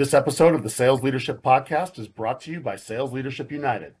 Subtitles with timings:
[0.00, 3.96] This episode of the Sales Leadership Podcast is brought to you by Sales Leadership United.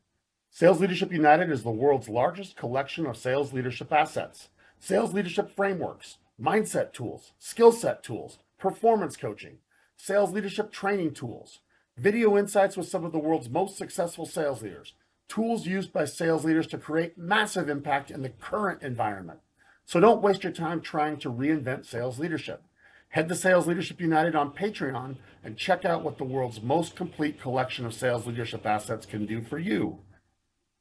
[0.50, 6.16] Sales Leadership United is the world's largest collection of sales leadership assets, sales leadership frameworks,
[6.42, 9.58] mindset tools, skill set tools, performance coaching,
[9.94, 11.58] sales leadership training tools,
[11.98, 14.94] video insights with some of the world's most successful sales leaders,
[15.28, 19.40] tools used by sales leaders to create massive impact in the current environment.
[19.84, 22.62] So don't waste your time trying to reinvent sales leadership.
[23.10, 27.40] Head to Sales Leadership United on Patreon and check out what the world's most complete
[27.40, 29.98] collection of sales leadership assets can do for you.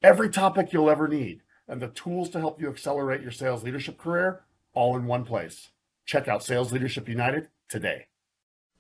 [0.04, 3.98] Every topic you'll ever need and the tools to help you accelerate your sales leadership
[3.98, 4.42] career
[4.76, 5.70] all in one place.
[6.06, 8.06] Check out Sales Leadership United today.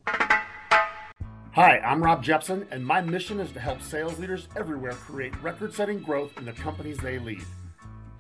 [0.05, 5.73] Hi, I'm Rob Jepson, and my mission is to help sales leaders everywhere create record
[5.73, 7.41] setting growth in the companies they lead.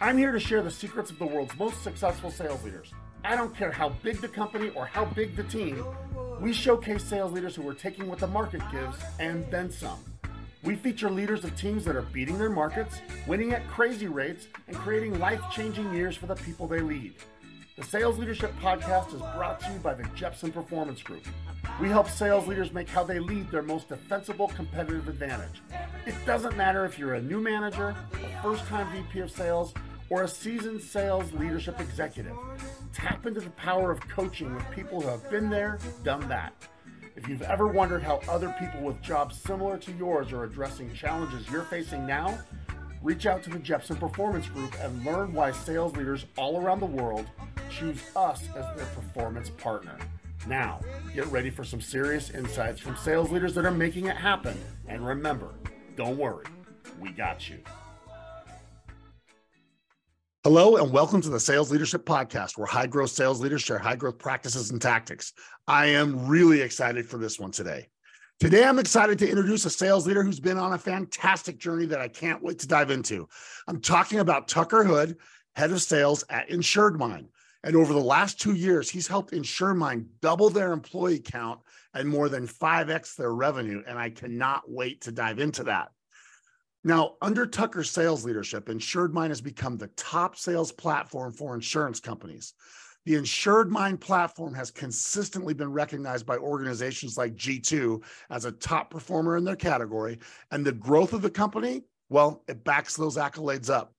[0.01, 2.91] I'm here to share the secrets of the world's most successful sales leaders
[3.23, 5.83] I don't care how big the company or how big the team,
[6.39, 9.99] we showcase sales leaders who are taking what the market gives and then some.
[10.63, 14.75] We feature leaders of teams that are beating their markets, winning at crazy rates, and
[14.75, 17.13] creating life changing years for the people they lead.
[17.77, 21.25] The Sales Leadership Podcast is brought to you by the Jepson Performance Group.
[21.79, 25.61] We help sales leaders make how they lead their most defensible competitive advantage.
[26.05, 29.73] It doesn't matter if you're a new manager, a first time VP of sales,
[30.09, 32.35] or a seasoned sales leadership executive.
[32.93, 36.53] Tap into the power of coaching with people who have been there, done that.
[37.15, 41.49] If you've ever wondered how other people with jobs similar to yours are addressing challenges
[41.49, 42.39] you're facing now,
[43.01, 46.85] reach out to the Jepson Performance Group and learn why sales leaders all around the
[46.85, 47.27] world
[47.69, 49.97] choose us as their performance partner.
[50.47, 50.79] Now,
[51.13, 54.57] get ready for some serious insights from sales leaders that are making it happen.
[54.87, 55.49] And remember,
[55.95, 56.45] don't worry,
[56.99, 57.59] we got you.
[60.45, 63.97] Hello, and welcome to the Sales Leadership Podcast, where high growth sales leaders share high
[63.97, 65.33] growth practices and tactics.
[65.67, 67.89] I am really excited for this one today.
[68.39, 71.99] Today, I'm excited to introduce a sales leader who's been on a fantastic journey that
[71.99, 73.27] I can't wait to dive into.
[73.67, 75.17] I'm talking about Tucker Hood,
[75.57, 77.25] head of sales at InsuredMine.
[77.65, 81.59] And over the last two years, he's helped InsuredMine double their employee count
[81.93, 83.83] and more than 5x their revenue.
[83.85, 85.89] And I cannot wait to dive into that.
[86.83, 92.53] Now, under Tucker's sales leadership, InsuredMine has become the top sales platform for insurance companies.
[93.05, 99.35] The InsuredMine platform has consistently been recognized by organizations like G2 as a top performer
[99.35, 100.19] in their category,
[100.51, 103.93] and the growth of the company, well, it backs those accolades up.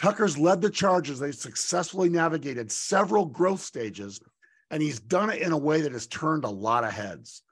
[0.00, 4.20] Tucker's led the charge as they successfully navigated several growth stages,
[4.70, 7.43] and he's done it in a way that has turned a lot of heads.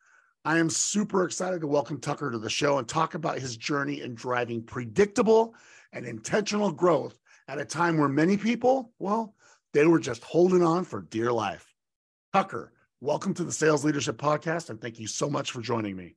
[0.44, 4.00] I am super excited to welcome Tucker to the show and talk about his journey
[4.00, 5.54] in driving predictable
[5.92, 7.16] and intentional growth
[7.46, 9.36] at a time where many people, well,
[9.72, 11.72] they were just holding on for dear life.
[12.32, 16.16] Tucker, welcome to the Sales Leadership Podcast, and thank you so much for joining me.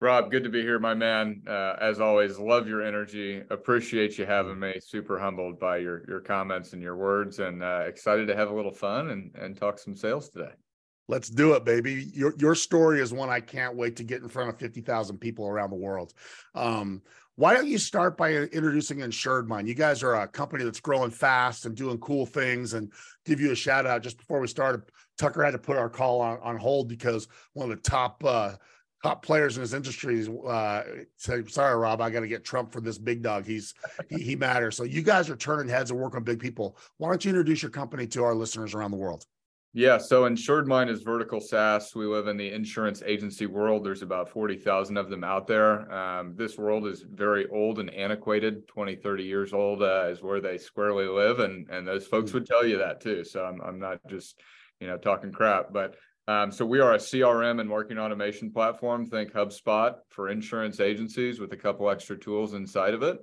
[0.00, 1.42] Rob, good to be here, my man.
[1.46, 3.44] Uh, as always, love your energy.
[3.50, 4.80] Appreciate you having me.
[4.80, 8.54] Super humbled by your your comments and your words, and uh, excited to have a
[8.54, 10.52] little fun and and talk some sales today.
[11.08, 12.10] Let's do it, baby.
[12.12, 15.48] Your your story is one I can't wait to get in front of 50,000 people
[15.48, 16.12] around the world.
[16.54, 17.02] Um,
[17.36, 19.66] why don't you start by introducing InsuredMine?
[19.66, 22.92] You guys are a company that's growing fast and doing cool things and
[23.24, 24.02] give you a shout out.
[24.02, 24.82] Just before we started,
[25.18, 28.54] Tucker had to put our call on, on hold because one of the top uh,
[29.02, 30.82] top players in his industry uh,
[31.16, 33.46] said, "Sorry, Rob, I got to get Trump for this big dog.
[33.46, 33.72] He's
[34.10, 36.76] he, he matters." So you guys are turning heads and working big people.
[36.98, 39.24] Why don't you introduce your company to our listeners around the world?
[39.78, 41.94] Yeah, so InsuredMine is vertical SaaS.
[41.94, 43.84] We live in the insurance agency world.
[43.84, 45.88] There's about 40,000 of them out there.
[45.94, 50.40] Um, this world is very old and antiquated, 20, 30 years old uh, is where
[50.40, 51.38] they squarely live.
[51.38, 53.22] And, and those folks would tell you that too.
[53.22, 54.40] So I'm, I'm not just,
[54.80, 55.94] you know, talking crap, but
[56.26, 59.06] um, so we are a CRM and marketing automation platform.
[59.06, 63.18] Think HubSpot for insurance agencies with a couple extra tools inside of it.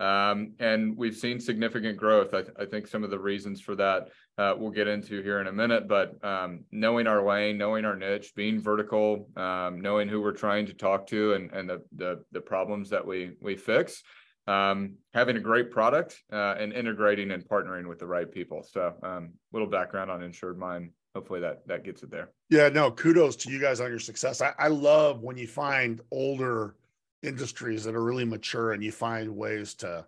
[0.00, 2.32] Um, and we've seen significant growth.
[2.32, 5.40] I, th- I, think some of the reasons for that uh, we'll get into here
[5.40, 10.08] in a minute, but um, knowing our lane, knowing our niche, being vertical, um, knowing
[10.08, 13.56] who we're trying to talk to and, and the, the, the problems that we, we
[13.56, 14.04] fix,
[14.46, 18.62] um, having a great product uh, and integrating and partnering with the right people.
[18.62, 20.90] So a um, little background on InsuredMine.
[21.16, 22.30] Hopefully that, that gets it there.
[22.48, 24.40] Yeah, no, kudos to you guys on your success.
[24.40, 26.76] I, I love when you find older
[27.24, 30.06] industries that are really mature and you find ways to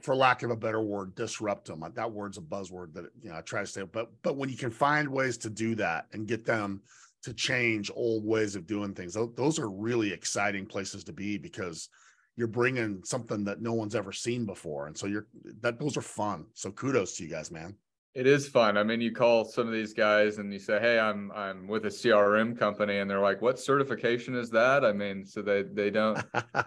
[0.00, 3.36] for lack of a better word disrupt them that word's a buzzword that you know
[3.36, 6.26] i try to say but but when you can find ways to do that and
[6.26, 6.80] get them
[7.22, 11.88] to change old ways of doing things those are really exciting places to be because
[12.36, 14.86] you're bringing something that no one's ever seen before.
[14.86, 15.26] And so you're
[15.60, 16.46] that those are fun.
[16.54, 17.76] So kudos to you guys man
[18.14, 18.76] It is fun.
[18.76, 21.86] I mean, you call some of these guys and you say, "Hey, I'm I'm with
[21.86, 25.88] a CRM company," and they're like, "What certification is that?" I mean, so they they
[25.90, 26.22] don't.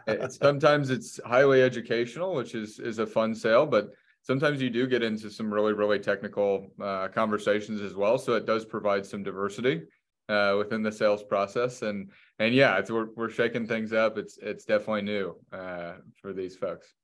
[0.07, 3.89] it's, sometimes it's highly educational, which is is a fun sale, but
[4.23, 8.17] sometimes you do get into some really really technical uh, conversations as well.
[8.17, 9.83] So it does provide some diversity
[10.27, 12.09] uh, within the sales process, and
[12.39, 14.17] and yeah, it's we're we're shaking things up.
[14.17, 16.95] It's it's definitely new uh, for these folks.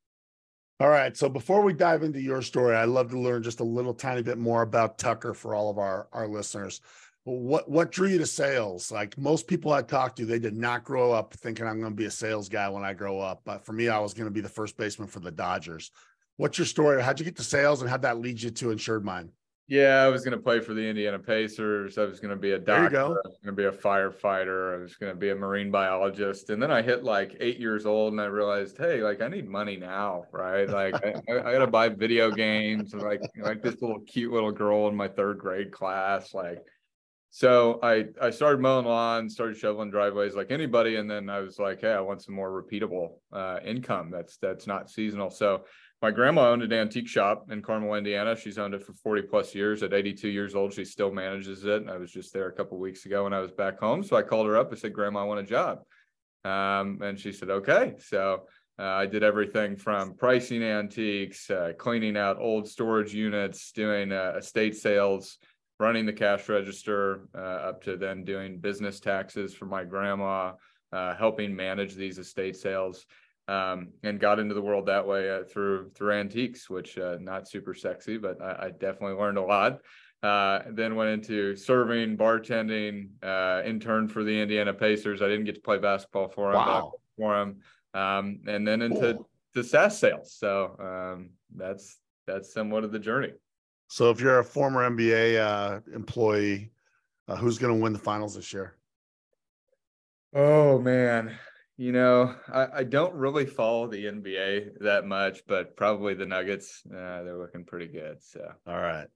[0.81, 1.15] All right.
[1.15, 4.23] So before we dive into your story, I'd love to learn just a little tiny
[4.23, 6.81] bit more about Tucker for all of our, our listeners.
[7.23, 8.91] What what drew you to sales?
[8.91, 11.95] Like most people I talked to, they did not grow up thinking I'm going to
[11.95, 13.41] be a sales guy when I grow up.
[13.45, 15.91] But for me, I was going to be the first baseman for the Dodgers.
[16.37, 16.99] What's your story?
[17.03, 19.29] How'd you get to sales and how'd that lead you to InsuredMine?
[19.67, 21.97] Yeah, I was going to play for the Indiana Pacers.
[21.97, 22.99] I was going to be a doctor.
[22.99, 24.75] I was going to be a firefighter.
[24.75, 26.49] I was going to be a marine biologist.
[26.49, 29.47] And then I hit like eight years old and I realized, hey, like I need
[29.47, 30.67] money now, right?
[30.67, 32.93] Like I, I got to buy video games.
[32.93, 36.33] Like like this little cute little girl in my third grade class.
[36.33, 36.59] Like,
[37.29, 41.59] so I I started mowing lawns, started shoveling driveways like anybody, and then I was
[41.59, 45.29] like, hey, I want some more repeatable uh, income that's that's not seasonal.
[45.29, 45.63] So
[46.01, 48.35] my grandma owned an antique shop in Carmel, Indiana.
[48.35, 49.83] She's owned it for 40 plus years.
[49.83, 51.81] At 82 years old, she still manages it.
[51.81, 54.03] And I was just there a couple weeks ago when I was back home.
[54.03, 54.71] So I called her up.
[54.71, 55.83] I said, Grandma, I want a job.
[56.43, 57.93] Um, and she said, okay.
[57.99, 58.47] So
[58.79, 64.33] uh, I did everything from pricing antiques, uh, cleaning out old storage units, doing uh,
[64.37, 65.37] estate sales,
[65.79, 70.53] running the cash register, uh, up to then doing business taxes for my grandma,
[70.91, 73.05] uh, helping manage these estate sales
[73.47, 77.47] um, and got into the world that way uh, through through antiques, which uh, not
[77.47, 79.79] super sexy, but I, I definitely learned a lot.
[80.23, 85.21] Uh, then went into serving, bartending, uh, interned for the Indiana Pacers.
[85.21, 86.91] I didn't get to play basketball for them, wow.
[87.17, 87.59] for them,
[87.95, 89.29] um, and then into cool.
[89.55, 90.35] to SaaS sales.
[90.37, 91.97] So um, that's
[92.27, 93.33] that's somewhat of the journey.
[93.87, 96.71] So if you're a former NBA uh, employee,
[97.27, 98.77] uh, who's going to win the finals this year?
[100.33, 101.37] Oh man,
[101.81, 106.83] you know, I, I don't really follow the NBA that much, but probably the Nuggets.
[106.85, 108.21] Uh, they're looking pretty good.
[108.21, 109.07] So, all right.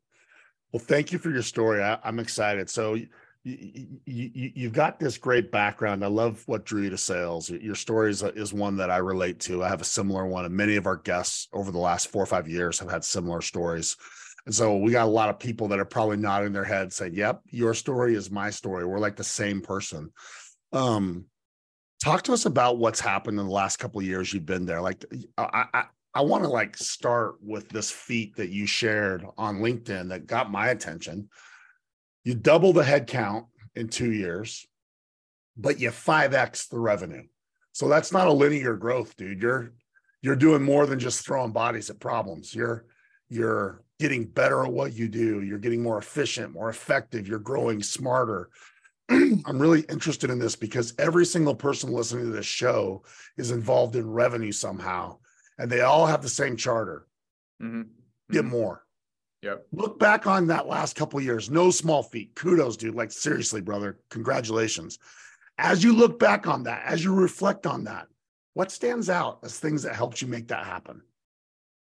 [0.72, 1.84] Well, thank you for your story.
[1.84, 2.68] I, am excited.
[2.72, 3.08] So, you,
[3.44, 6.04] you, you've got this great background.
[6.04, 7.52] I love what drew you to sales.
[7.52, 9.64] Your story is, is one that I relate to.
[9.64, 12.26] I have a similar one, and many of our guests over the last four or
[12.26, 13.96] five years have had similar stories.
[14.48, 17.14] And so we got a lot of people that are probably nodding their head saying,
[17.14, 18.88] Yep, your story is my story.
[18.88, 20.10] We're like the same person.
[20.74, 21.26] Um,
[22.04, 24.82] talk to us about what's happened in the last couple of years you've been there
[24.82, 25.04] like
[25.38, 25.84] i i,
[26.16, 30.50] I want to like start with this feat that you shared on linkedin that got
[30.50, 31.30] my attention.
[32.24, 34.66] You double the head count in two years
[35.58, 37.24] but you 5x the revenue.
[37.72, 39.42] So that's not a linear growth dude.
[39.42, 39.74] You're
[40.22, 42.56] you're doing more than just throwing bodies at problems.
[42.56, 42.86] You're
[43.30, 45.42] you're getting better at what you do.
[45.42, 47.28] You're getting more efficient more effective.
[47.28, 48.50] You're growing smarter
[49.10, 53.04] I'm really interested in this because every single person listening to this show
[53.38, 55.18] is involved in revenue somehow,
[55.58, 57.06] and they all have the same charter.
[57.62, 57.84] Mm-hmm.
[58.32, 58.50] Get mm-hmm.
[58.50, 58.86] more.
[59.44, 59.68] Yep.
[59.74, 61.52] Look back on that last couple years.
[61.52, 62.34] No small feat.
[62.34, 62.96] Kudos, dude.
[62.96, 64.00] Like seriously, brother.
[64.10, 64.98] Congratulations.
[65.60, 68.08] As you look back on that, as you reflect on that,
[68.56, 71.02] what stands out as things that helped you make that happen?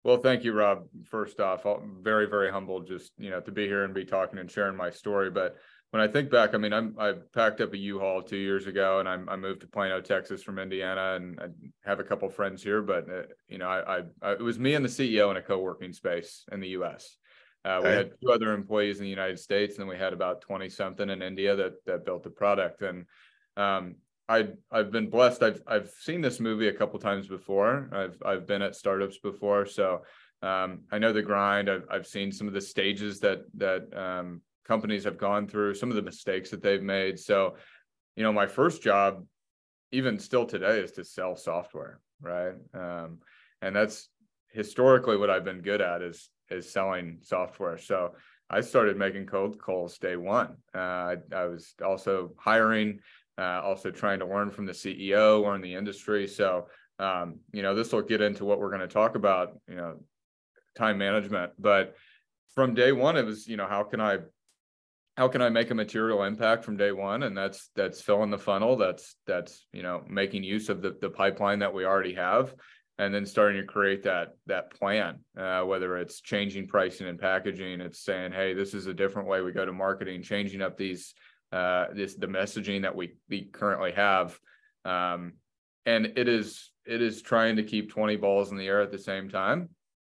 [0.04, 0.86] Well, thank you, Rob.
[1.06, 4.38] First off, I'm very, very humbled just you know to be here and be talking
[4.38, 5.32] and sharing my story.
[5.32, 5.58] But
[5.92, 9.00] when I think back, I mean, I'm I packed up a U-Haul two years ago,
[9.00, 11.48] and I'm, I moved to Plano, Texas, from Indiana, and I
[11.88, 12.82] have a couple friends here.
[12.82, 15.42] But uh, you know, I, I, I, it was me and the CEO in a
[15.42, 17.18] co-working space in the U.S.
[17.64, 20.42] Uh, we had two other employees in the United States, and then we had about
[20.42, 22.82] twenty something in India that that built the product.
[22.82, 23.06] And
[23.56, 23.96] um,
[24.28, 25.42] I I've been blessed.
[25.42, 27.90] I've I've seen this movie a couple times before.
[27.94, 30.04] I've I've been at startups before, so
[30.42, 31.70] um, I know the grind.
[31.70, 35.90] I've I've seen some of the stages that that um, companies have gone through, some
[35.90, 37.20] of the mistakes that they've made.
[37.20, 37.56] So,
[38.16, 39.26] you know, my first job,
[39.92, 42.54] even still today, is to sell software, right?
[42.74, 43.20] Um,
[43.62, 44.10] and that's
[44.50, 47.78] historically what I've been good at is is selling software.
[47.78, 48.14] So
[48.50, 50.56] I started making cold calls day one.
[50.74, 53.00] Uh, I, I, was also hiring,
[53.38, 56.26] uh, also trying to learn from the CEO, learn the industry.
[56.26, 56.68] So
[57.00, 59.60] um, you know, this will get into what we're going to talk about.
[59.68, 60.00] You know,
[60.76, 61.96] time management, but
[62.56, 64.20] from day one, it was you know how can I
[65.18, 67.24] how can I make a material impact from day one?
[67.24, 68.78] And that's that's filling the funnel.
[68.78, 72.54] That's that's you know making use of the the pipeline that we already have,
[73.00, 75.20] and then starting to create that that plan.
[75.36, 79.42] Uh, whether it's changing pricing and packaging, it's saying, hey, this is a different way
[79.42, 81.16] we go to marketing, changing up these
[81.52, 84.40] uh, this the messaging that we we currently have,
[84.86, 85.34] um,
[85.88, 89.00] and it is it is trying to keep 20 balls in the air at the
[89.00, 89.68] same time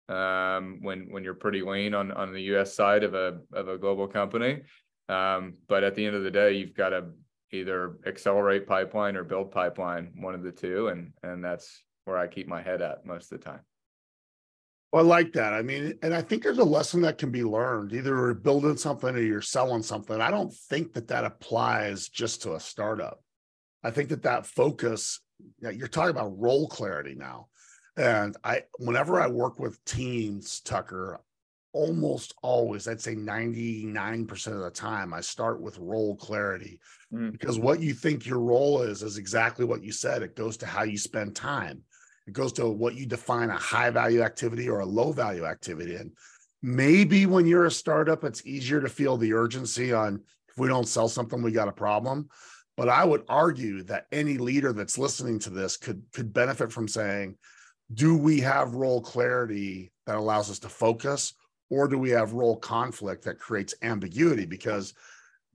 [0.10, 2.76] um, when when you're pretty lean on on the U.S.
[2.76, 4.64] side of a of a global company.
[5.10, 7.06] Um, but at the end of the day, you've got to
[7.52, 12.28] either accelerate pipeline or build pipeline, one of the two, and and that's where I
[12.28, 13.62] keep my head at most of the time.
[14.92, 15.54] Well, I like that.
[15.54, 17.92] I mean, and I think there's a lesson that can be learned.
[17.94, 20.22] Either you're building something or you're selling something.
[20.22, 23.22] I don't think that that applies just to a startup.
[23.84, 25.20] I think that that focus,
[25.60, 27.48] you're talking about role clarity now.
[27.98, 31.20] And I, whenever I work with teams, Tucker,
[31.78, 36.80] almost always, I'd say 99% of the time, I start with role clarity
[37.14, 37.32] mm.
[37.32, 40.24] because what you think your role is, is exactly what you said.
[40.24, 41.84] It goes to how you spend time,
[42.26, 45.96] it goes to what you define a high value activity or a low value activity.
[45.96, 46.14] And
[46.64, 50.88] maybe when you're a startup, it's easier to feel the urgency on if we don't
[50.88, 52.28] sell something, we got a problem.
[52.76, 56.88] But I would argue that any leader that's listening to this could could benefit from
[56.88, 57.36] saying,
[57.94, 61.36] do we have role clarity that allows us to focus
[61.70, 64.46] or do we have role conflict that creates ambiguity?
[64.46, 64.94] Because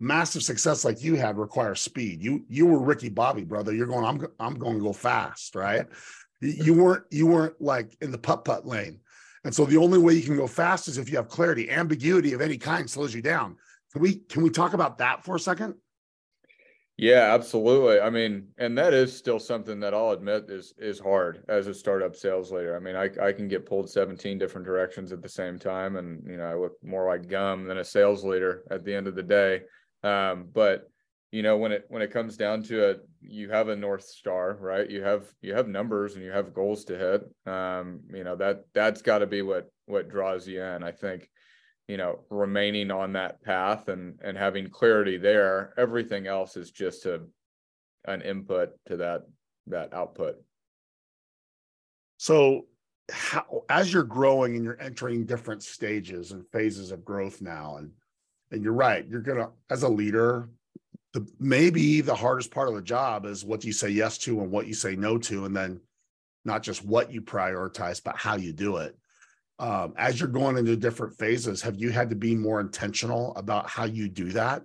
[0.00, 2.22] massive success like you had requires speed.
[2.22, 3.72] You you were ricky bobby brother.
[3.72, 5.86] You're going i'm i'm going to go fast right?
[6.40, 9.00] You weren't you weren't like in the putt putt lane.
[9.44, 11.70] And so the only way you can go fast is if you have clarity.
[11.70, 13.56] Ambiguity of any kind slows you down.
[13.92, 15.74] Can we can we talk about that for a second
[16.98, 18.00] yeah, absolutely.
[18.00, 21.74] I mean, and that is still something that I'll admit is is hard as a
[21.74, 22.76] startup sales leader.
[22.76, 26.22] I mean, I I can get pulled 17 different directions at the same time and
[26.26, 29.14] you know, I look more like gum than a sales leader at the end of
[29.14, 29.62] the day.
[30.04, 30.88] Um, but
[31.32, 34.58] you know, when it when it comes down to it, you have a north star,
[34.60, 34.88] right?
[34.88, 37.52] You have you have numbers and you have goals to hit.
[37.52, 40.82] Um, you know, that that's got to be what what draws you in.
[40.82, 41.30] I think
[41.92, 47.04] you know remaining on that path and and having clarity there everything else is just
[47.04, 47.20] a
[48.06, 49.26] an input to that
[49.66, 50.36] that output.
[52.16, 52.64] So
[53.10, 57.90] how as you're growing and you're entering different stages and phases of growth now and
[58.52, 60.48] and you're right you're gonna as a leader
[61.12, 64.50] the maybe the hardest part of the job is what you say yes to and
[64.50, 65.78] what you say no to and then
[66.46, 68.96] not just what you prioritize but how you do it
[69.58, 73.68] um, as you're going into different phases, have you had to be more intentional about
[73.68, 74.62] how you do that?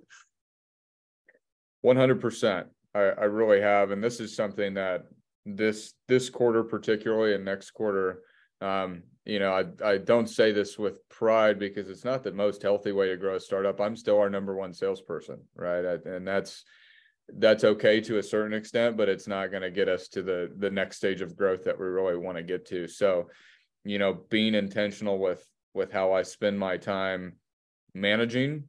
[1.84, 2.64] 100%.
[2.94, 3.90] I, I really have.
[3.90, 5.04] And this is something that
[5.46, 8.22] this this quarter particularly and next quarter
[8.60, 12.62] um, you know, I, I don't say this with pride because it's not the most
[12.62, 13.78] healthy way to grow a startup.
[13.78, 15.84] I'm still our number one salesperson, right?
[15.84, 16.64] I, and that's
[17.36, 20.50] that's okay to a certain extent, but it's not going to get us to the
[20.56, 22.88] the next stage of growth that we really want to get to.
[22.88, 23.28] So,
[23.84, 25.44] you know being intentional with
[25.74, 27.34] with how i spend my time
[27.94, 28.64] managing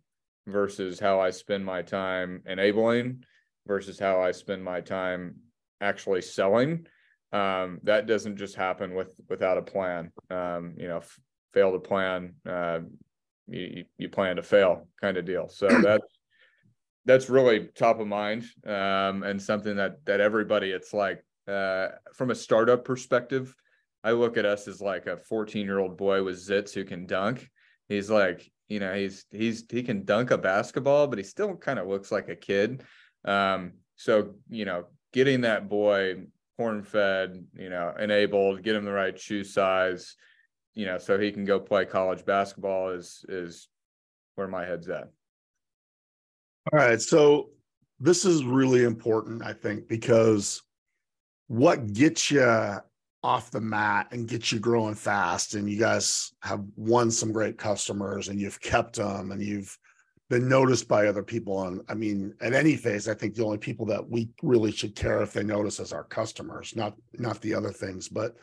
[0.47, 3.23] versus how i spend my time enabling
[3.67, 5.35] versus how i spend my time
[5.81, 6.85] actually selling.
[7.31, 10.11] Um, that doesn't just happen with without a plan.
[10.29, 11.19] Um, you know f-
[11.53, 12.79] fail to plan uh,
[13.47, 15.47] you, you plan to fail kind of deal.
[15.49, 16.05] So that's
[17.05, 22.31] that's really top of mind um, and something that that everybody it's like uh, from
[22.31, 23.55] a startup perspective
[24.03, 27.05] I look at us as like a 14 year old boy with zits who can
[27.05, 27.49] dunk.
[27.87, 31.79] He's like, you know, he's he's he can dunk a basketball, but he still kind
[31.79, 32.83] of looks like a kid.
[33.25, 36.27] Um, so you know, getting that boy
[36.57, 40.15] corn fed, you know, enabled, get him the right shoe size,
[40.75, 43.67] you know, so he can go play college basketball is is
[44.35, 45.09] where my head's at.
[46.71, 47.49] All right, so
[47.99, 50.61] this is really important, I think, because
[51.47, 52.79] what gets you
[53.23, 57.57] off the mat and get you growing fast and you guys have won some great
[57.57, 59.77] customers and you've kept them and you've
[60.29, 63.57] been noticed by other people and i mean at any phase i think the only
[63.57, 67.53] people that we really should care if they notice is our customers not not the
[67.53, 68.37] other things but,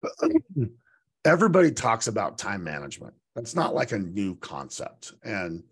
[0.00, 0.12] but
[1.24, 3.12] everybody talks about time management.
[3.34, 5.64] That's not like a new concept and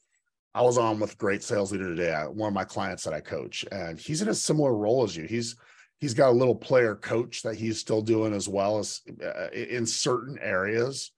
[0.54, 3.64] i was on with great sales leader today one of my clients that i coach
[3.70, 5.24] and he's in a similar role as you.
[5.24, 5.54] He's
[6.04, 9.86] he's got a little player coach that he's still doing as well as uh, in
[9.86, 11.12] certain areas.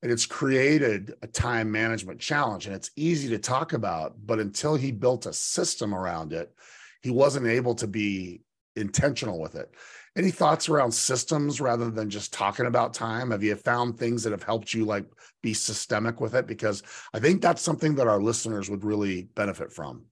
[0.00, 4.76] And it's created a time management challenge and it's easy to talk about but until
[4.76, 6.54] he built a system around it
[7.02, 8.42] he wasn't able to be
[8.76, 9.74] intentional with it.
[10.16, 13.32] Any thoughts around systems rather than just talking about time?
[13.32, 15.06] Have you found things that have helped you like
[15.42, 16.46] be systemic with it?
[16.46, 20.04] Because i think that's something that our listeners would really benefit from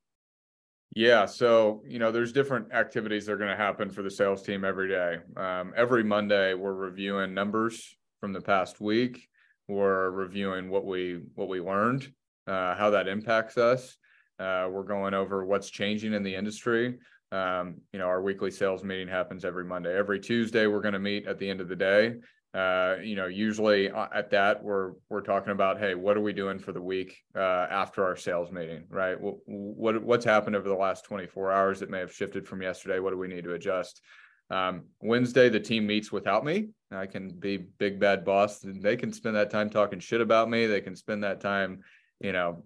[0.97, 4.43] yeah, so you know, there's different activities that are going to happen for the sales
[4.43, 5.19] team every day.
[5.37, 9.29] Um, every Monday, we're reviewing numbers from the past week.
[9.69, 12.11] We're reviewing what we what we learned,
[12.47, 13.99] uh, how that impacts us.
[14.39, 16.97] Uh, we're going over what's changing in the industry.
[17.31, 19.95] Um, you know, our weekly sales meeting happens every Monday.
[19.95, 22.15] Every Tuesday, we're going to meet at the end of the day.
[22.57, 26.33] Uh, you know, usually uh, at that we're we're talking about, hey, what are we
[26.33, 29.21] doing for the week uh, after our sales meeting, right?
[29.21, 32.99] What, what what's happened over the last 24 hours that may have shifted from yesterday?
[32.99, 34.01] What do we need to adjust?
[34.49, 36.69] Um, Wednesday, the team meets without me.
[36.91, 40.67] I can be big bad boss, they can spend that time talking shit about me.
[40.67, 41.81] They can spend that time,
[42.21, 42.63] you know,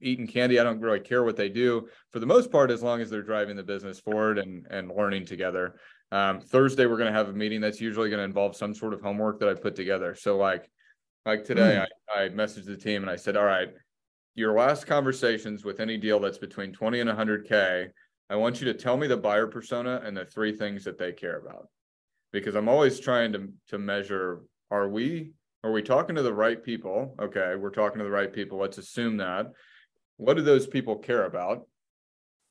[0.00, 0.58] eating candy.
[0.58, 3.20] I don't really care what they do for the most part, as long as they're
[3.20, 5.74] driving the business forward and and learning together.
[6.12, 8.94] Um, Thursday, we're going to have a meeting that's usually going to involve some sort
[8.94, 10.14] of homework that I put together.
[10.14, 10.70] So like,
[11.26, 11.86] like today, mm.
[12.14, 13.70] I, I messaged the team and I said, all right,
[14.34, 17.88] your last conversations with any deal that's between 20 and 100K,
[18.30, 21.12] I want you to tell me the buyer persona and the three things that they
[21.12, 21.68] care about.
[22.32, 25.32] Because I'm always trying to, to measure, are we,
[25.62, 27.14] are we talking to the right people?
[27.20, 28.58] Okay, we're talking to the right people.
[28.58, 29.52] Let's assume that.
[30.16, 31.66] What do those people care about?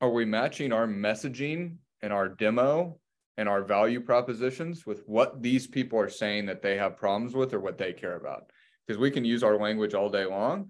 [0.02, 2.98] Are we matching our messaging and our demo
[3.38, 7.54] and our value propositions with what these people are saying that they have problems with
[7.54, 8.52] or what they care about?
[8.86, 10.70] Because we can use our language all day long,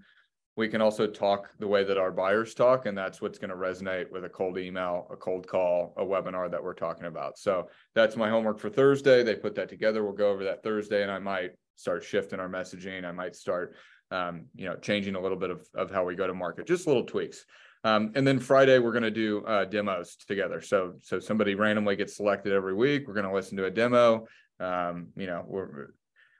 [0.55, 3.55] we can also talk the way that our buyers talk and that's what's going to
[3.55, 7.37] resonate with a cold email a cold call a webinar that we're talking about.
[7.37, 9.23] So that's my homework for thursday.
[9.23, 10.03] They put that together.
[10.03, 13.05] We'll go over that thursday and i might start shifting our messaging.
[13.05, 13.75] I might start
[14.11, 16.67] um, you know changing a little bit of, of how we go to market.
[16.67, 17.45] Just little tweaks
[17.83, 21.95] um, and then friday we're going to do uh, demos together so so somebody randomly
[21.95, 24.25] gets selected every week we're going to listen to a demo
[24.59, 25.89] um, you know we're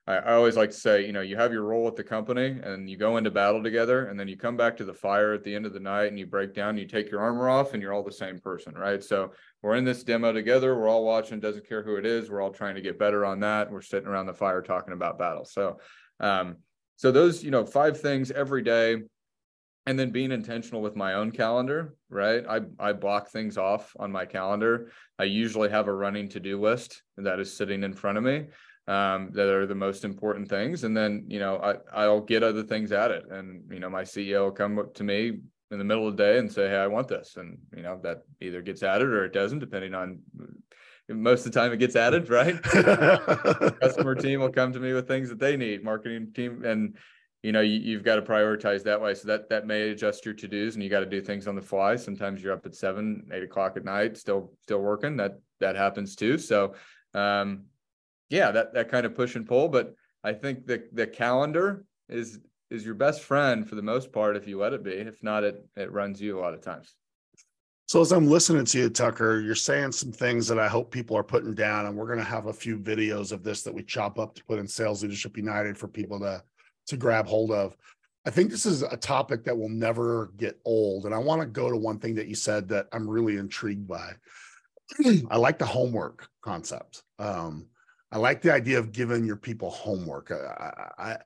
[0.05, 2.89] I, always like to say, you know, you have your role at the company and
[2.89, 5.55] you go into battle together and then you come back to the fire at the
[5.55, 7.93] end of the night and you break down, you take your armor off and you're
[7.93, 9.01] all the same person, right?
[9.01, 9.31] So
[9.61, 10.75] we're in this demo together.
[10.77, 12.29] We're all watching, doesn't care who it is.
[12.29, 13.71] We're all trying to get better on that.
[13.71, 15.45] We're sitting around the fire talking about battle.
[15.45, 15.79] So,
[16.19, 16.57] um,
[16.97, 18.97] so those, you know, five things every day
[19.85, 24.11] and then being intentional with my own calendar right i i block things off on
[24.11, 28.23] my calendar i usually have a running to-do list that is sitting in front of
[28.23, 28.45] me
[28.87, 30.83] um, that are the most important things.
[30.83, 33.25] And then, you know, I, I'll get other things at it.
[33.29, 35.39] And, you know, my CEO will come up to me
[35.71, 37.35] in the middle of the day and say, Hey, I want this.
[37.37, 40.19] And, you know, that either gets added or it doesn't, depending on
[41.09, 42.61] most of the time it gets added, right?
[43.81, 46.63] Customer team will come to me with things that they need, marketing team.
[46.65, 46.97] And,
[47.43, 49.13] you know, you, have got to prioritize that way.
[49.13, 51.61] So that, that may adjust your to-dos and you got to do things on the
[51.61, 51.95] fly.
[51.97, 55.17] Sometimes you're up at seven, eight o'clock at night, still, still working.
[55.17, 56.37] That, that happens too.
[56.37, 56.73] So,
[57.13, 57.65] um,
[58.33, 59.69] yeah, that that kind of push and pull.
[59.69, 62.39] But I think the the calendar is
[62.71, 64.91] is your best friend for the most part if you let it be.
[64.91, 66.95] If not, it it runs you a lot of times.
[67.85, 71.15] So as I'm listening to you, Tucker, you're saying some things that I hope people
[71.15, 73.83] are putting down, and we're going to have a few videos of this that we
[73.83, 76.41] chop up to put in Sales Leadership United for people to
[76.87, 77.75] to grab hold of.
[78.25, 81.47] I think this is a topic that will never get old, and I want to
[81.47, 84.13] go to one thing that you said that I'm really intrigued by.
[85.29, 87.03] I like the homework concept.
[87.19, 87.67] Um,
[88.11, 91.17] I like the idea of giving your people homework I, I,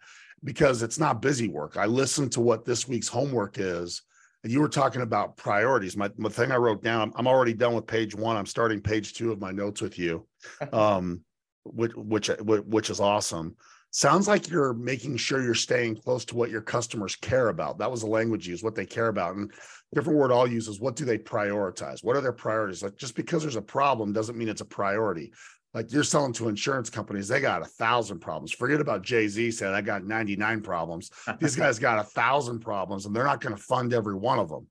[0.44, 1.76] because it's not busy work.
[1.78, 4.02] I listened to what this week's homework is,
[4.44, 5.98] and you were talking about priorities.
[5.98, 8.38] My, my thing I wrote down, I'm already done with page one.
[8.38, 10.26] I'm starting page two of my notes with you,
[10.74, 11.22] um,
[11.64, 13.56] which, which, which is awesome.
[13.92, 17.80] Sounds like you're making sure you're staying close to what your customers care about.
[17.80, 19.36] That was the language used, what they care about.
[19.36, 19.52] And
[19.94, 22.04] different word I'll use is what do they prioritize?
[22.04, 22.84] What are their priorities?
[22.84, 25.32] Like just because there's a problem doesn't mean it's a priority
[25.78, 28.52] like you're selling to insurance companies, they got a thousand problems.
[28.52, 31.12] Forget about Jay Z said I got 99 problems.
[31.40, 34.50] These guys got a thousand problems, and they're not going to fund every one of
[34.50, 34.66] them.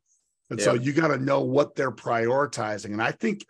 [0.51, 0.65] And yeah.
[0.65, 2.87] so you got to know what they're prioritizing.
[2.87, 3.45] And I think,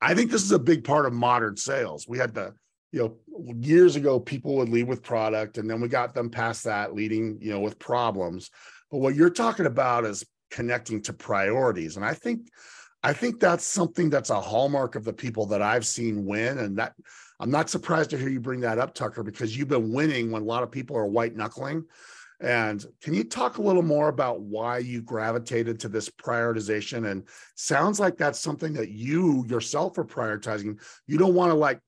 [0.00, 2.06] I think this is a big part of modern sales.
[2.08, 2.54] We had the,
[2.92, 6.64] you know, years ago people would lead with product, and then we got them past
[6.64, 8.50] that, leading, you know, with problems.
[8.90, 12.48] But what you're talking about is connecting to priorities, and I think
[13.02, 16.58] I think that's something that's a hallmark of the people that I've seen win.
[16.58, 16.94] And that
[17.40, 20.42] I'm not surprised to hear you bring that up, Tucker, because you've been winning when
[20.42, 21.84] a lot of people are white knuckling.
[22.40, 27.10] And can you talk a little more about why you gravitated to this prioritization?
[27.10, 27.24] And
[27.54, 30.80] sounds like that's something that you yourself are prioritizing.
[31.06, 31.80] You don't want to like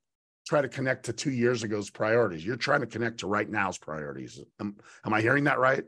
[0.44, 2.44] try to connect to two years ago's priorities.
[2.44, 4.40] You're trying to connect to right now's priorities.
[4.60, 5.84] Am, am I hearing that right?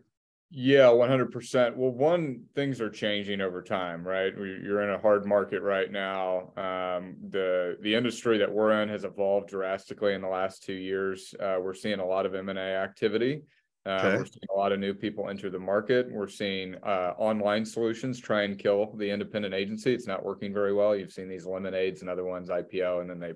[0.50, 1.76] Yeah, 100%.
[1.76, 4.32] Well, one, things are changing over time, right?
[4.36, 6.52] You're in a hard market right now.
[6.56, 11.34] Um, the the industry that we're in has evolved drastically in the last two years.
[11.40, 13.42] Uh, we're seeing a lot of M&A activity.
[13.84, 14.16] Uh, okay.
[14.18, 16.10] We're seeing a lot of new people enter the market.
[16.10, 19.94] We're seeing uh, online solutions try and kill the independent agency.
[19.94, 20.94] It's not working very well.
[20.94, 23.32] You've seen these lemonades and other ones IPO, and then they.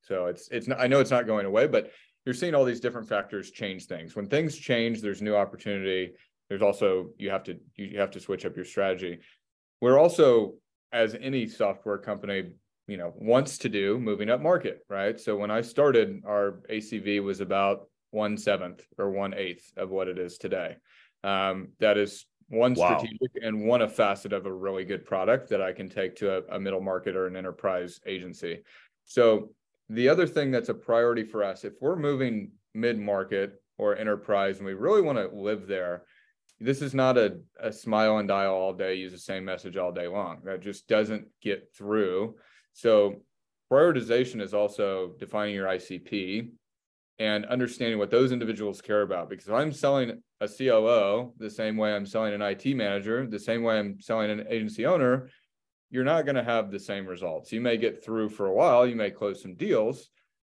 [0.00, 0.68] So it's it's.
[0.68, 1.90] Not, I know it's not going away, but
[2.24, 4.14] you're seeing all these different factors change things.
[4.16, 6.12] When things change, there's new opportunity
[6.48, 9.18] there's also you have to you have to switch up your strategy
[9.82, 10.54] we're also
[10.92, 12.44] as any software company
[12.86, 17.22] you know wants to do moving up market right so when i started our acv
[17.22, 20.76] was about one seventh or one eighth of what it is today.
[21.24, 22.98] Um, that is one wow.
[22.98, 26.38] strategic and one a facet of a really good product that I can take to
[26.38, 28.62] a, a middle market or an enterprise agency.
[29.04, 29.50] So
[29.88, 34.58] the other thing that's a priority for us, if we're moving mid market or enterprise
[34.58, 36.02] and we really want to live there,
[36.60, 39.92] this is not a, a smile and dial all day, use the same message all
[39.92, 40.40] day long.
[40.44, 42.36] That just doesn't get through.
[42.72, 43.22] So
[43.70, 46.50] prioritization is also defining your ICP
[47.20, 49.28] and understanding what those individuals care about.
[49.28, 53.38] Because if I'm selling a COO the same way I'm selling an IT manager, the
[53.38, 55.28] same way I'm selling an agency owner,
[55.90, 57.52] you're not going to have the same results.
[57.52, 60.10] You may get through for a while, you may close some deals,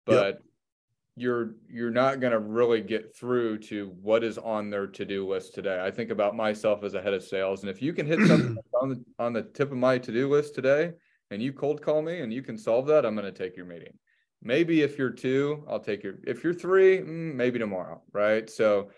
[0.05, 0.41] but yep.
[1.15, 5.53] you're you're not going to really get through to what is on their to-do list
[5.53, 5.81] today.
[5.83, 8.57] I think about myself as a head of sales, and if you can hit something
[8.81, 10.91] on the on the tip of my to-do list today,
[11.31, 13.65] and you cold call me and you can solve that, I'm going to take your
[13.65, 13.93] meeting.
[14.43, 16.15] Maybe if you're two, I'll take your.
[16.25, 18.49] If you're three, mm, maybe tomorrow, right?
[18.49, 18.89] So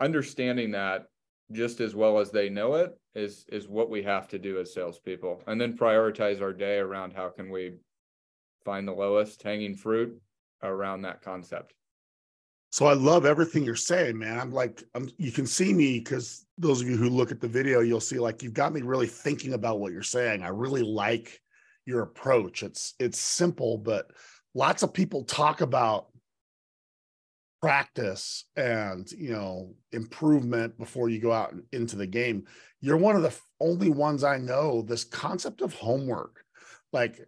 [0.00, 1.04] understanding that
[1.52, 4.74] just as well as they know it is is what we have to do as
[4.74, 7.74] salespeople, and then prioritize our day around how can we
[8.64, 10.20] find the lowest hanging fruit
[10.62, 11.74] around that concept.
[12.70, 14.38] So I love everything you're saying, man.
[14.38, 17.48] I'm like, I'm, you can see me because those of you who look at the
[17.48, 20.42] video, you'll see like you've got me really thinking about what you're saying.
[20.42, 21.40] I really like
[21.86, 22.62] your approach.
[22.62, 24.10] It's it's simple, but
[24.54, 26.08] lots of people talk about
[27.60, 32.44] practice and you know improvement before you go out into the game.
[32.80, 36.44] You're one of the only ones i know this concept of homework
[36.92, 37.18] like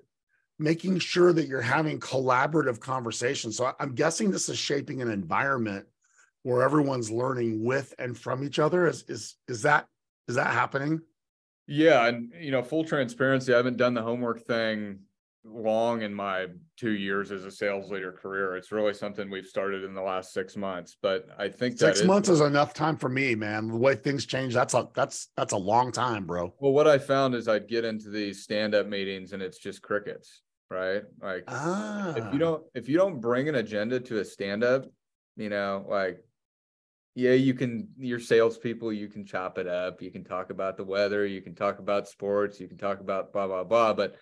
[0.59, 3.57] making sure that you're having collaborative conversations.
[3.57, 5.87] So i'm guessing this is shaping an environment
[6.43, 8.87] where everyone's learning with and from each other.
[8.87, 9.87] Is is is that
[10.29, 11.01] is that happening?
[11.67, 15.01] Yeah and you know full transparency i haven't done the homework thing
[15.45, 18.57] long in my two years as a sales leader career.
[18.57, 20.97] It's really something we've started in the last six months.
[21.01, 23.69] But I think six months is, is enough time for me, man.
[23.69, 26.55] The way things change, that's a that's that's a long time, bro.
[26.59, 30.43] Well, what I found is I'd get into these stand-up meetings and it's just crickets,
[30.71, 31.03] right?
[31.23, 32.15] Like ah.
[32.15, 34.87] if you don't if you don't bring an agenda to a stand-up,
[35.37, 36.23] you know, like
[37.15, 40.85] yeah, you can your salespeople, you can chop it up, you can talk about the
[40.85, 44.17] weather, you can talk about sports, you can talk about blah blah blah, but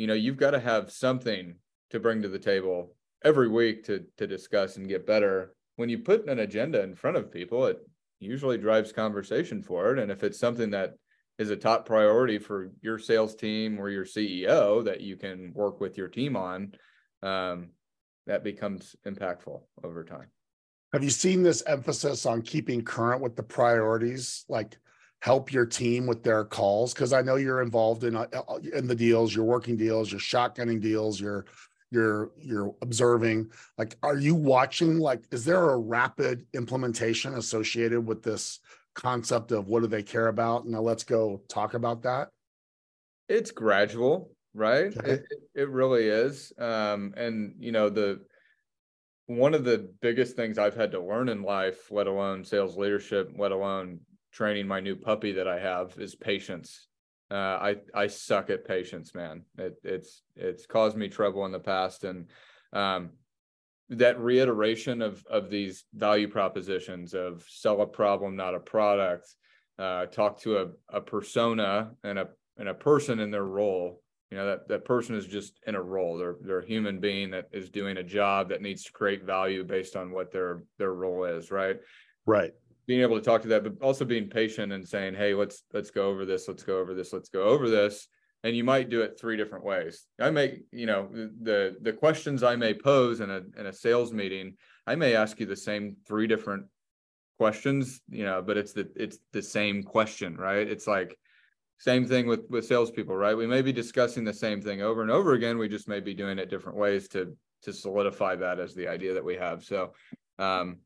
[0.00, 1.56] you know you've got to have something
[1.90, 5.54] to bring to the table every week to to discuss and get better.
[5.76, 7.78] When you put an agenda in front of people it
[8.18, 9.98] usually drives conversation forward.
[9.98, 10.94] And if it's something that
[11.38, 15.80] is a top priority for your sales team or your ceo that you can work
[15.80, 16.72] with your team on
[17.22, 17.70] um,
[18.26, 20.28] that becomes impactful over time.
[20.94, 24.44] Have you seen this emphasis on keeping current with the priorities?
[24.48, 24.78] Like
[25.20, 28.86] help your team with their calls because I know you're involved in uh, uh, in
[28.86, 31.44] the deals, you're working deals, you're shotgunning deals, you're
[31.90, 33.50] you're you're observing.
[33.78, 34.98] Like, are you watching?
[34.98, 38.60] Like, is there a rapid implementation associated with this
[38.94, 40.66] concept of what do they care about?
[40.66, 42.28] Now let's go talk about that.
[43.28, 44.96] It's gradual, right?
[44.96, 45.12] Okay.
[45.12, 46.52] It, it really is.
[46.58, 48.20] Um, and you know the
[49.26, 53.30] one of the biggest things I've had to learn in life, let alone sales leadership,
[53.36, 54.00] let alone
[54.32, 56.88] training my new puppy that I have is patience.
[57.30, 59.44] Uh, I I suck at patience, man.
[59.56, 62.26] It, it's it's caused me trouble in the past, and
[62.72, 63.10] um,
[63.90, 69.34] that reiteration of of these value propositions of sell a problem, not a product.
[69.78, 74.02] Uh, talk to a, a persona and a and a person in their role.
[74.32, 76.18] You know that that person is just in a role.
[76.18, 79.62] They're they're a human being that is doing a job that needs to create value
[79.62, 81.52] based on what their their role is.
[81.52, 81.76] Right.
[82.26, 82.52] Right
[82.90, 85.92] being able to talk to that, but also being patient and saying, "Hey, let's let's
[85.92, 86.48] go over this.
[86.48, 87.12] Let's go over this.
[87.12, 88.08] Let's go over this."
[88.42, 90.08] And you might do it three different ways.
[90.18, 91.08] I may, you know,
[91.40, 94.56] the the questions I may pose in a in a sales meeting,
[94.88, 96.66] I may ask you the same three different
[97.38, 100.66] questions, you know, but it's the it's the same question, right?
[100.66, 101.16] It's like
[101.78, 103.36] same thing with with salespeople, right?
[103.36, 105.58] We may be discussing the same thing over and over again.
[105.58, 109.14] We just may be doing it different ways to to solidify that as the idea
[109.14, 109.62] that we have.
[109.62, 109.92] So
[110.40, 110.78] um,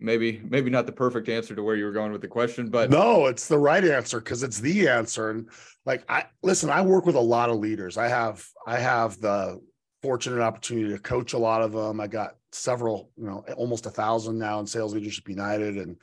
[0.00, 2.90] maybe maybe not the perfect answer to where you were going with the question but
[2.90, 5.30] no it's the right answer because it's the answer.
[5.30, 5.48] And
[5.84, 7.96] like i listen i work with a lot of leaders.
[7.96, 9.60] I have i have the
[10.02, 12.00] fortunate opportunity to coach a lot of them.
[12.00, 15.76] I got several you know almost a thousand now in sales leadership united.
[15.76, 15.96] And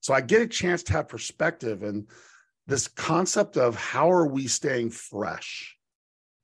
[0.00, 2.06] so i get a chance to have perspective and
[2.66, 5.74] this concept of how are we staying fresh?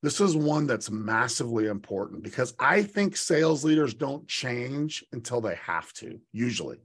[0.02, 5.56] This is one that's massively important because i think sales leaders don't change until they
[5.56, 6.78] have to usually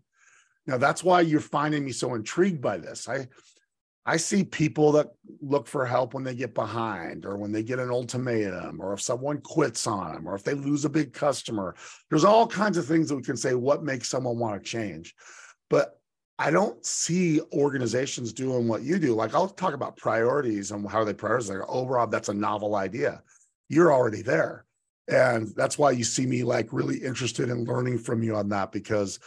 [0.70, 3.10] now that's why you're finding me so intrigued by this.
[3.10, 3.28] I
[4.06, 5.08] I see people that
[5.42, 9.02] look for help when they get behind or when they get an ultimatum or if
[9.02, 11.76] someone quits on them or if they lose a big customer.
[12.10, 15.16] There's all kinds of things that we can say what makes someone want to change.
[15.70, 16.00] But
[16.40, 19.14] I don't see organizations doing what you do.
[19.14, 21.50] Like I'll talk about priorities and how they prioritize.
[21.50, 23.22] Like, oh, Rob, that's a novel idea.
[23.68, 24.66] You're already there.
[25.08, 28.72] And that's why you see me like really interested in learning from you on that
[28.72, 29.20] because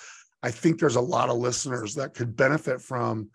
[0.42, 3.30] I think there's a lot of listeners that could benefit from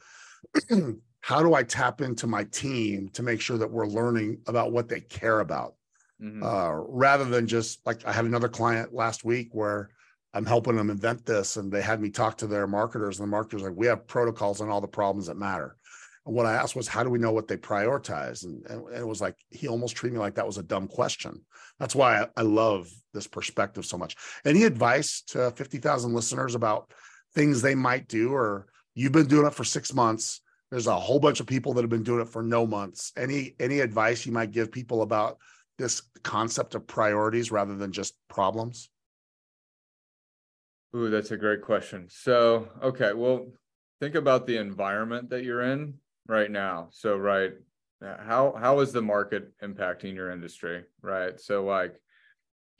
[1.21, 4.87] how do I tap into my team to make sure that we're learning about what
[4.87, 5.75] they care about
[6.21, 6.43] mm-hmm.
[6.43, 9.89] uh, rather than just like I had another client last week where
[10.33, 13.31] I'm helping them invent this, and they had me talk to their marketers, and the
[13.31, 15.75] marketers like, we have protocols on all the problems that matter.
[16.25, 18.43] And what I asked was, how do we know what they prioritize?
[18.43, 21.41] And, and, it was like he almost treated me like that was a dumb question.
[21.79, 24.15] That's why I, I love this perspective so much.
[24.45, 26.91] Any advice to 50,000 listeners about
[27.33, 30.41] things they might do, or you've been doing it for six months?
[30.69, 33.11] There's a whole bunch of people that have been doing it for no months.
[33.17, 35.37] Any any advice you might give people about
[35.77, 38.89] this concept of priorities rather than just problems?
[40.95, 42.07] Ooh, that's a great question.
[42.09, 43.47] So, okay, well,
[43.99, 45.95] think about the environment that you're in
[46.27, 46.89] right now.
[46.91, 47.53] So, right,
[48.01, 50.83] how how is the market impacting your industry?
[51.01, 51.39] Right.
[51.39, 51.95] So, like,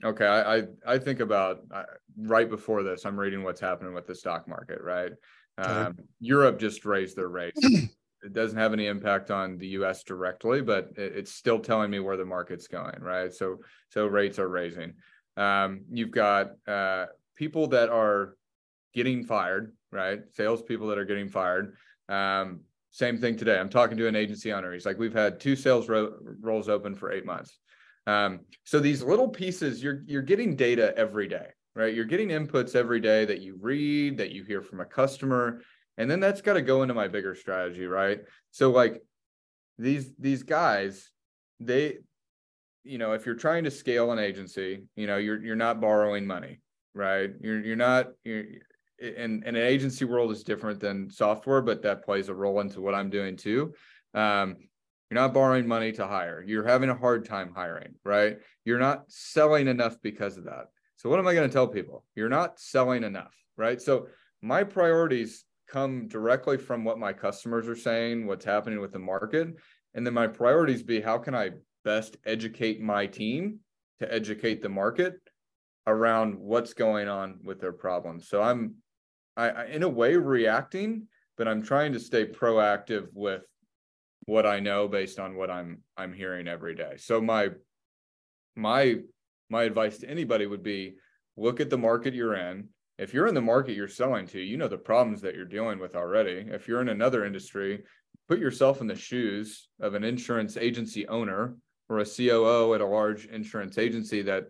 [0.04, 1.84] okay, I I, I think about uh,
[2.16, 4.80] right before this, I'm reading what's happening with the stock market.
[4.82, 5.12] Right.
[5.58, 5.70] Okay.
[5.70, 7.60] Um, Europe just raised their rates.
[7.64, 10.04] it doesn't have any impact on the U.S.
[10.04, 13.00] directly, but it, it's still telling me where the market's going.
[13.00, 13.32] Right.
[13.32, 13.58] So
[13.88, 14.94] so rates are raising.
[15.36, 17.06] Um, you've got uh,
[17.36, 18.36] people that are
[18.94, 20.20] getting fired, right?
[20.32, 21.76] Salespeople that are getting fired.
[22.08, 23.58] Um, same thing today.
[23.58, 24.72] I'm talking to an agency owner.
[24.72, 27.58] He's like, we've had two sales ro- roles open for eight months.
[28.08, 31.94] Um, so these little pieces, you're you're getting data every day, right?
[31.94, 35.60] You're getting inputs every day that you read, that you hear from a customer,
[35.98, 38.20] and then that's got to go into my bigger strategy, right?
[38.50, 39.02] So like
[39.78, 41.10] these these guys,
[41.60, 41.98] they,
[42.82, 46.26] you know, if you're trying to scale an agency, you know, you're you're not borrowing
[46.26, 46.62] money,
[46.94, 47.30] right?
[47.42, 48.44] You're you're not you're
[48.98, 52.80] in, in an agency world is different than software, but that plays a role into
[52.80, 53.74] what I'm doing too.
[54.14, 54.56] Um,
[55.10, 56.44] you're not borrowing money to hire.
[56.46, 58.38] You're having a hard time hiring, right?
[58.64, 60.66] You're not selling enough because of that.
[60.96, 62.04] So what am I going to tell people?
[62.14, 63.80] You're not selling enough, right?
[63.80, 64.08] So
[64.42, 69.48] my priorities come directly from what my customers are saying, what's happening with the market,
[69.94, 71.50] and then my priorities be how can I
[71.84, 73.60] best educate my team
[74.00, 75.14] to educate the market
[75.86, 78.28] around what's going on with their problems.
[78.28, 78.74] So I'm,
[79.36, 83.42] I, I, in a way, reacting, but I'm trying to stay proactive with
[84.28, 86.96] what I know based on what I'm I'm hearing every day.
[86.98, 87.48] So my
[88.54, 88.96] my
[89.48, 90.96] my advice to anybody would be
[91.38, 92.68] look at the market you're in.
[92.98, 95.78] If you're in the market you're selling to, you know the problems that you're dealing
[95.78, 96.44] with already.
[96.46, 97.84] If you're in another industry,
[98.28, 101.56] put yourself in the shoes of an insurance agency owner
[101.88, 104.48] or a COO at a large insurance agency that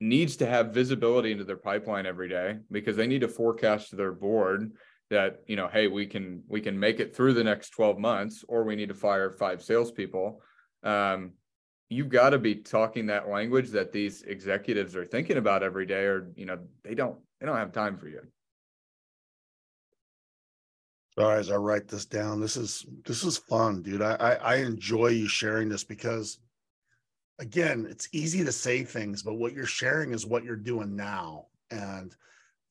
[0.00, 3.96] needs to have visibility into their pipeline every day because they need to forecast to
[3.96, 4.72] their board
[5.10, 8.44] that you know hey we can we can make it through the next 12 months
[8.48, 10.40] or we need to fire five salespeople
[10.82, 11.32] um,
[11.88, 16.04] you've got to be talking that language that these executives are thinking about every day
[16.04, 18.20] or you know they don't they don't have time for you
[21.16, 24.02] Sorry, as I write this down, this is this is fun, dude.
[24.02, 26.40] I, I I enjoy you sharing this because
[27.38, 31.46] again, it's easy to say things, but what you're sharing is what you're doing now.
[31.70, 32.14] And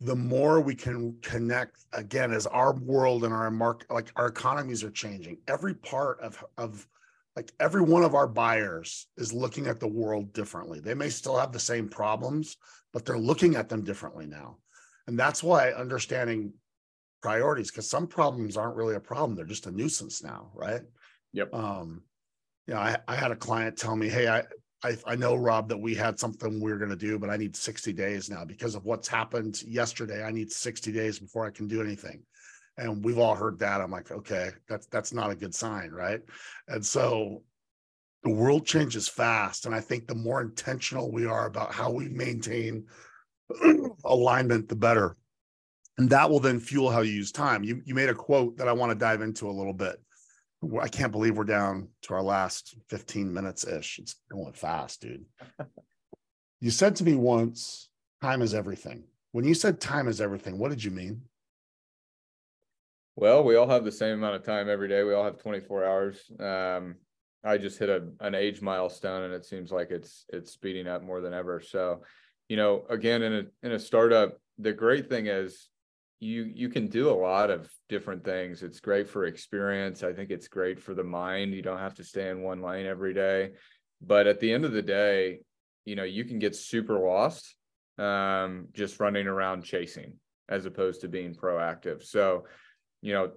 [0.02, 4.84] the more we can connect again as our world and our market like our economies
[4.84, 5.38] are changing.
[5.48, 6.86] Every part of of
[7.36, 10.80] like every one of our buyers is looking at the world differently.
[10.80, 12.58] They may still have the same problems
[12.92, 14.58] but they're looking at them differently now.
[15.08, 16.54] And that's why understanding
[17.22, 19.36] priorities because some problems aren't really a problem.
[19.36, 20.82] They're just a nuisance now right?
[21.34, 21.54] Yep.
[21.54, 22.04] Um
[22.68, 24.44] you know, I, I had a client tell me, Hey, I,
[24.84, 27.38] I, I know Rob that we had something we are going to do, but I
[27.38, 30.24] need 60 days now because of what's happened yesterday.
[30.24, 32.22] I need 60 days before I can do anything.
[32.78, 33.82] And we've all heard that.
[33.82, 35.92] I'm like, okay, that's, that's not a good sign.
[35.92, 36.22] Right.
[36.68, 37.44] And so
[38.24, 39.66] the world changes fast.
[39.66, 42.86] And I think the more intentional we are about how we maintain
[44.06, 45.16] alignment, the better.
[45.98, 47.64] And that will then fuel how you use time.
[47.64, 50.02] You, you made a quote that I want to dive into a little bit.
[50.82, 54.00] I can't believe we're down to our last 15 minutes ish.
[54.00, 55.26] It's going fast, dude.
[56.60, 57.90] you said to me once,
[58.22, 59.04] time is everything.
[59.32, 61.22] When you said time is everything, what did you mean?
[63.16, 65.04] Well, we all have the same amount of time every day.
[65.04, 66.20] We all have 24 hours.
[66.40, 66.96] Um,
[67.44, 71.04] I just hit a, an age milestone and it seems like it's it's speeding up
[71.04, 71.60] more than ever.
[71.60, 72.04] So,
[72.48, 75.68] you know, again in a in a startup, the great thing is
[76.24, 78.64] you you can do a lot of different things.
[78.64, 80.04] It's great for experience.
[80.04, 81.54] I think it's great for the mind.
[81.54, 83.52] You don't have to stay in one lane every day.
[84.02, 85.40] But at the end of the day,
[85.86, 87.56] you know, you can get super lost
[87.98, 90.14] um, just running around chasing
[90.50, 92.04] as opposed to being proactive.
[92.04, 92.46] So,
[93.02, 93.32] you know,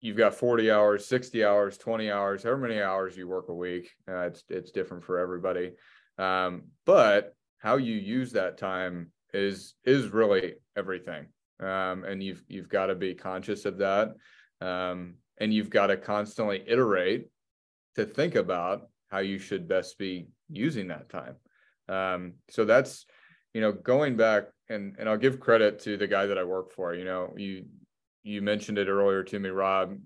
[0.00, 3.90] you've got 40 hours, 60 hours, 20 hours, however many hours you work a week.
[4.08, 5.72] Uh, it's it's different for everybody.
[6.18, 11.26] Um, but how you use that time is is really everything
[11.60, 14.14] um, and you've you've got to be conscious of that.
[14.60, 17.28] Um, and you've got to constantly iterate
[17.94, 21.36] to think about how you should best be using that time.
[21.88, 23.06] Um, so that's
[23.54, 26.70] you know going back and and i'll give credit to the guy that i work
[26.70, 27.64] for you know you
[28.22, 29.96] you mentioned it earlier to me rob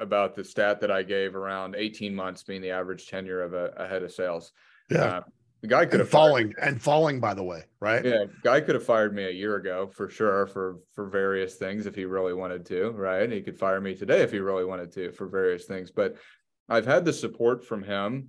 [0.00, 3.72] about the stat that i gave around 18 months being the average tenure of a,
[3.76, 4.52] a head of sales.
[4.90, 5.18] Yeah.
[5.18, 5.24] Um,
[5.60, 8.04] the guy could and have falling and falling, by the way, right?
[8.04, 11.86] Yeah, guy could have fired me a year ago for sure for for various things
[11.86, 13.30] if he really wanted to, right?
[13.30, 15.90] He could fire me today if he really wanted to for various things.
[15.90, 16.16] But
[16.68, 18.28] I've had the support from him.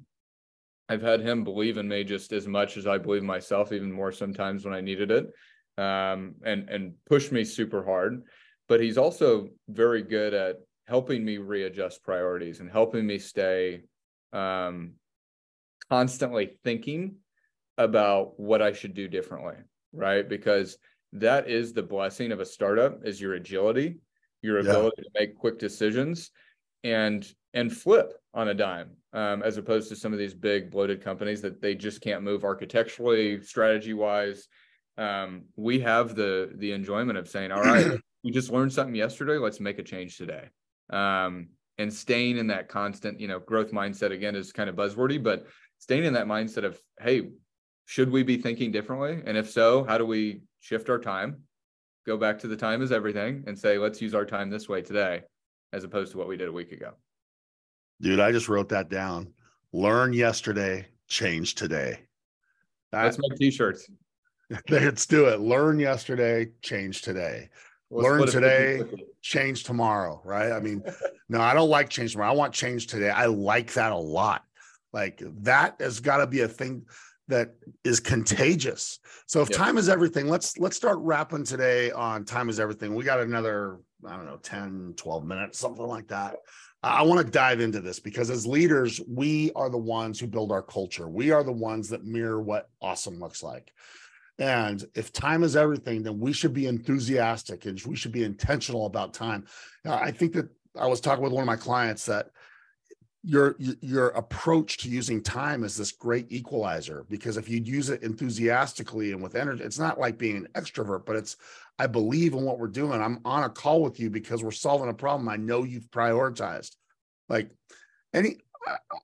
[0.87, 4.11] I've had him believe in me just as much as I believe myself, even more
[4.11, 5.27] sometimes when I needed it,
[5.77, 8.23] um, and and push me super hard.
[8.67, 13.83] But he's also very good at helping me readjust priorities and helping me stay
[14.33, 14.93] um,
[15.89, 17.15] constantly thinking
[17.78, 19.56] about what I should do differently,
[19.93, 20.28] right?
[20.28, 20.78] Because
[21.13, 23.97] that is the blessing of a startup is your agility,
[24.41, 25.04] your ability yeah.
[25.04, 26.32] to make quick decisions
[26.84, 31.04] and and flip on a dime um, as opposed to some of these big bloated
[31.04, 34.47] companies that they just can't move architecturally strategy wise
[34.97, 39.38] um, we have the the enjoyment of saying all right we just learned something yesterday
[39.38, 40.47] let's make a change today
[40.91, 45.21] um, and staying in that constant you know growth mindset again is kind of buzzwordy
[45.21, 45.47] but
[45.79, 47.29] staying in that mindset of hey
[47.85, 49.23] should we be thinking differently?
[49.25, 51.43] And if so how do we shift our time
[52.05, 54.81] go back to the time is everything and say let's use our time this way
[54.81, 55.21] today
[55.73, 56.91] as opposed to what we did a week ago?
[58.01, 59.33] Dude i just wrote that down.
[59.73, 61.99] Learn yesterday change today.
[62.91, 63.89] That, that's my t-shirts.
[64.69, 65.39] Let's do it.
[65.39, 67.49] Learn yesterday change today.
[67.91, 68.83] Learn today
[69.21, 70.51] change tomorrow right?
[70.51, 70.83] I mean
[71.29, 72.31] no i don't like change tomorrow.
[72.31, 73.09] I want change today.
[73.09, 74.43] I like that a lot
[74.93, 76.86] like that has got to be a thing
[77.28, 78.99] that is contagious.
[79.28, 79.58] So if yep.
[79.58, 82.95] time is everything, let's let's start wrapping today on time is everything.
[82.95, 86.38] We got another I don't know 10 12 minutes something like that.
[86.82, 90.52] I want to dive into this because as leaders, we are the ones who build
[90.52, 91.10] our culture.
[91.10, 93.73] We are the ones that mirror what awesome looks like.
[94.39, 98.86] And if time is everything, then we should be enthusiastic and we should be intentional
[98.86, 99.45] about time.
[99.86, 100.47] I think that
[100.80, 102.30] I was talking with one of my clients that
[103.23, 108.01] your your approach to using time is this great equalizer because if you use it
[108.01, 111.36] enthusiastically and with energy it's not like being an extrovert but it's
[111.79, 113.01] i believe in what we're doing.
[113.01, 116.75] I'm on a call with you because we're solving a problem i know you've prioritized.
[117.27, 117.51] Like
[118.13, 118.38] any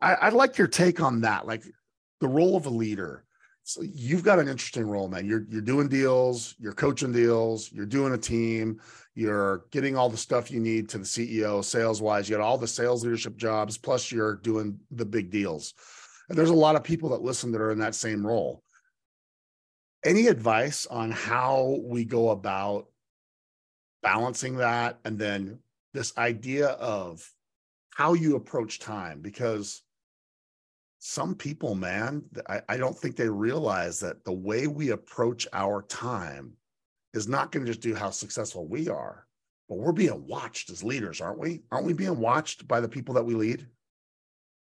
[0.02, 1.64] I, i'd like your take on that like
[2.22, 3.26] the role of a leader
[3.68, 7.86] so you've got an interesting role man you're you're doing deals you're coaching deals you're
[7.86, 8.80] doing a team
[9.16, 12.30] you're getting all the stuff you need to the CEO sales wise.
[12.30, 15.74] You got all the sales leadership jobs, plus you're doing the big deals.
[16.28, 18.62] And there's a lot of people that listen that are in that same role.
[20.04, 22.88] Any advice on how we go about
[24.04, 25.00] balancing that?
[25.06, 25.60] And then
[25.94, 27.28] this idea of
[27.92, 29.22] how you approach time?
[29.22, 29.82] Because
[31.08, 35.84] some people, man, I, I don't think they realize that the way we approach our
[35.84, 36.54] time
[37.14, 39.28] is not going to just do how successful we are,
[39.70, 41.62] but we're being watched as leaders, aren't we?
[41.72, 43.68] Aren't we being watched by the people that we lead?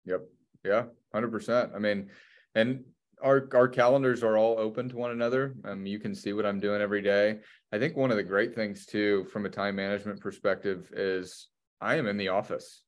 [0.05, 0.23] Yep.
[0.65, 1.71] Yeah, hundred percent.
[1.77, 2.11] I mean,
[2.57, 2.83] and
[3.23, 5.55] our our calendars are all open to one another.
[5.65, 7.39] Um, you can see what I'm doing every day.
[7.73, 11.47] I think one of the great things too, from a time management perspective, is
[11.81, 12.83] I am in the office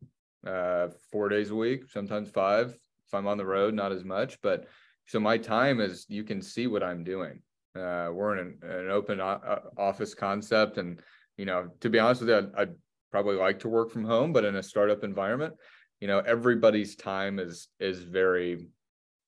[0.45, 2.77] uh, four days a week, sometimes five.
[3.07, 4.67] If I'm on the road, not as much, but
[5.07, 7.43] so my time is you can see what I'm doing.
[7.77, 11.01] Uh, we're in an, an open o- uh, office concept, and
[11.37, 12.75] you know, to be honest with you, I'd, I'd,
[13.11, 15.55] probably like to work from home, but in a startup environment,
[16.01, 18.67] you know, everybody's time is is very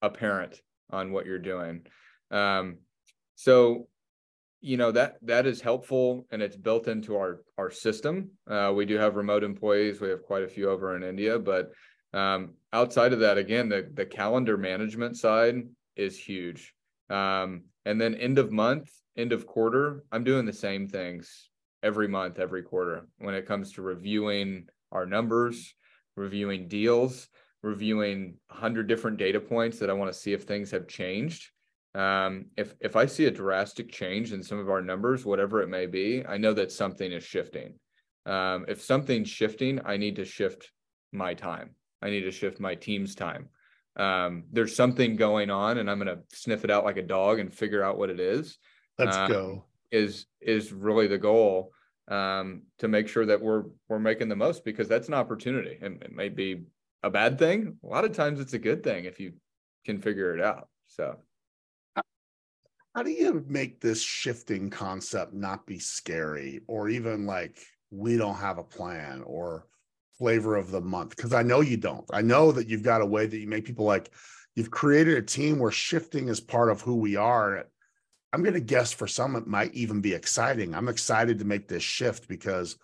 [0.03, 0.61] apparent
[0.91, 1.87] on what you're doing.
[2.33, 2.79] Um,
[3.37, 3.87] so,
[4.61, 8.31] you know that that is helpful, and it's built into our our system.
[8.51, 10.01] Uh, we do have remote employees.
[10.01, 11.71] We have quite a few over in India, but
[12.17, 15.63] um, outside of that, again, the the calendar management side
[15.97, 16.75] is huge.
[17.11, 21.51] Um, and then end of month, end of quarter, I'm doing the same things
[21.83, 25.75] every month, every quarter when it comes to reviewing our numbers,
[26.17, 27.29] reviewing deals,
[27.63, 31.51] reviewing 100 different data points that I want to see if things have changed.
[31.95, 35.69] Um, if if I see a drastic change in some of our numbers, whatever it
[35.69, 37.75] may be, I know that something is shifting.
[38.25, 40.73] Um, if something's shifting, I need to shift
[41.13, 41.75] my time.
[42.03, 43.49] I need to shift my team's time.
[43.97, 47.39] Um, there's something going on, and I'm going to sniff it out like a dog
[47.39, 48.59] and figure out what it is.
[48.99, 49.65] Let's um, go.
[49.91, 51.73] Is is really the goal
[52.09, 56.03] um, to make sure that we're we're making the most because that's an opportunity, and
[56.03, 56.65] it may be
[57.03, 57.77] a bad thing.
[57.83, 59.35] A lot of times, it's a good thing if you
[59.85, 60.69] can figure it out.
[60.89, 61.17] So
[62.97, 67.59] how do you make this shifting concept not be scary or even like
[67.91, 69.67] we don't have a plan or
[70.19, 72.05] flavor of the month because i know you don't.
[72.13, 74.11] I know that you've got a way that you make people like
[74.55, 77.67] you've created a team where shifting is part of who we are.
[78.33, 80.75] I'm going to guess for some it might even be exciting.
[80.75, 82.77] I'm excited to make this shift because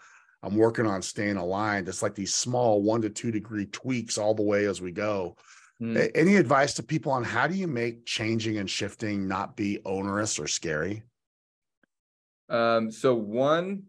[0.43, 1.89] i'm working on staying aligned.
[1.89, 5.37] It's like these small one to two degree tweaks all the way as we go.
[5.81, 6.11] Mm.
[6.15, 10.39] Any advice to people on how do you make changing and shifting not be onerous
[10.39, 11.03] or scary?
[12.49, 13.85] Um, so one,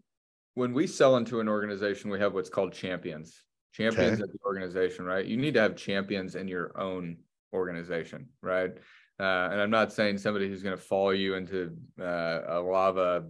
[0.54, 3.44] when we sell into an organization, we have what's called champions.
[3.72, 4.30] Champions okay.
[4.32, 5.26] the organization, right?
[5.26, 7.16] You need to have champions in your own
[7.52, 8.70] organization, right?
[9.18, 13.24] Uh, and I'm not saying somebody who's going to follow you into uh, a lava,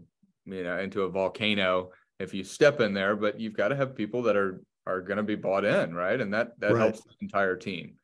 [0.45, 3.95] you know, into a volcano if you step in there, but you've got to have
[3.95, 6.21] people that are are going to be bought in, right?
[6.21, 6.81] And that that right.
[6.81, 7.95] helps the entire team.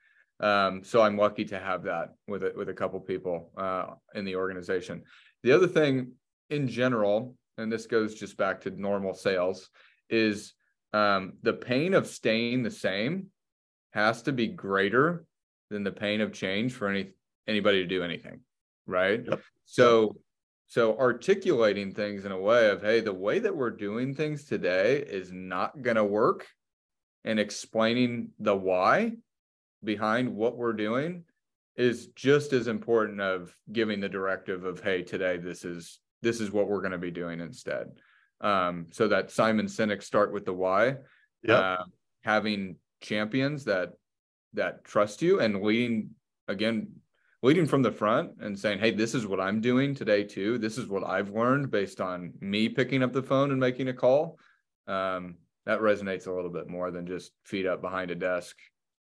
[0.40, 4.24] Um, so I'm lucky to have that with it with a couple people uh, in
[4.24, 5.02] the organization.
[5.42, 6.12] The other thing
[6.48, 9.70] in general, and this goes just back to normal sales,
[10.08, 10.54] is
[10.92, 13.26] um, the pain of staying the same
[13.92, 15.24] has to be greater
[15.70, 17.11] than the pain of change for any
[17.46, 18.40] anybody to do anything,
[18.86, 19.24] right?
[19.24, 19.40] Yep.
[19.66, 20.16] So
[20.66, 24.98] so articulating things in a way of hey, the way that we're doing things today
[24.98, 26.46] is not going to work,
[27.24, 29.12] and explaining the why
[29.82, 31.24] behind what we're doing
[31.76, 36.50] is just as important of giving the directive of hey today this is this is
[36.50, 37.88] what we're going to be doing instead.
[38.40, 40.96] Um, so that simon sinek start with the why
[41.42, 41.54] yeah.
[41.54, 41.84] uh,
[42.22, 43.90] having champions that
[44.54, 46.10] that trust you and leading
[46.48, 46.88] again
[47.42, 50.56] leading from the front and saying hey this is what i'm doing today too.
[50.56, 53.94] This is what i've learned based on me picking up the phone and making a
[53.94, 54.38] call.
[54.86, 58.56] Um, that resonates a little bit more than just feet up behind a desk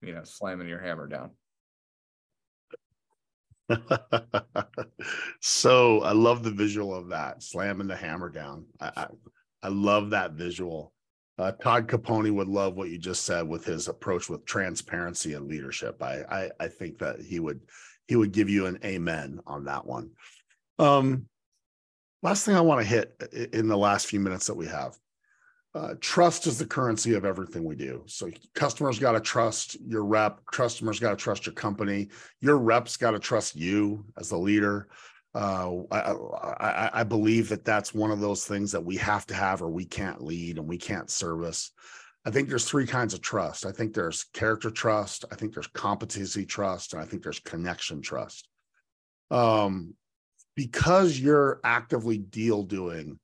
[0.06, 1.32] you know, slamming your hammer down.
[5.42, 8.66] so I love the visual of that slamming the hammer down.
[8.80, 9.08] I, I,
[9.64, 10.94] I love that visual.
[11.38, 15.48] Uh, Todd Caponi would love what you just said with his approach with transparency and
[15.48, 16.02] leadership.
[16.02, 17.62] I, I, I think that he would
[18.08, 20.12] he would give you an amen on that one.
[20.78, 21.26] Um,
[22.22, 24.96] last thing I want to hit in the last few minutes that we have
[25.76, 28.02] uh, trust is the currency of everything we do.
[28.06, 30.40] So customers got to trust your rep.
[30.46, 32.08] Customers got to trust your company.
[32.40, 34.88] Your reps got to trust you as the leader.
[35.34, 39.34] Uh, I, I, I, believe that that's one of those things that we have to
[39.34, 41.72] have, or we can't lead and we can't service.
[42.26, 43.66] I think there's three kinds of trust.
[43.66, 45.26] I think there's character trust.
[45.34, 48.48] I think there's competency trust, and I think there's connection trust.
[49.30, 49.94] Um,
[50.56, 53.20] because you're actively deal doing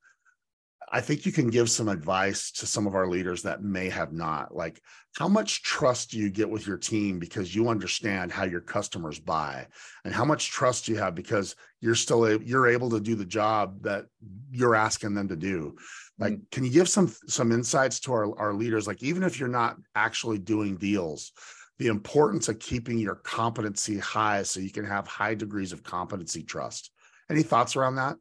[0.94, 4.12] I think you can give some advice to some of our leaders that may have
[4.12, 4.54] not.
[4.54, 4.78] Like,
[5.16, 9.18] how much trust do you get with your team because you understand how your customers
[9.18, 9.68] buy,
[10.04, 13.14] and how much trust do you have because you're still a, you're able to do
[13.14, 14.04] the job that
[14.50, 15.76] you're asking them to do.
[16.18, 16.42] Like, mm-hmm.
[16.52, 18.86] can you give some some insights to our our leaders?
[18.86, 21.32] Like, even if you're not actually doing deals,
[21.78, 26.42] the importance of keeping your competency high so you can have high degrees of competency
[26.42, 26.90] trust.
[27.30, 28.16] Any thoughts around that?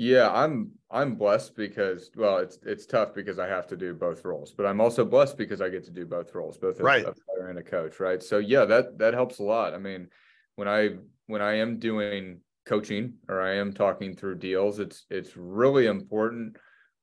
[0.00, 4.24] Yeah, I'm I'm blessed because well, it's it's tough because I have to do both
[4.24, 7.04] roles, but I'm also blessed because I get to do both roles, both right.
[7.04, 8.22] a player and a coach, right?
[8.22, 9.74] So yeah, that that helps a lot.
[9.74, 10.06] I mean,
[10.54, 10.90] when I
[11.26, 16.58] when I am doing coaching or I am talking through deals, it's it's really important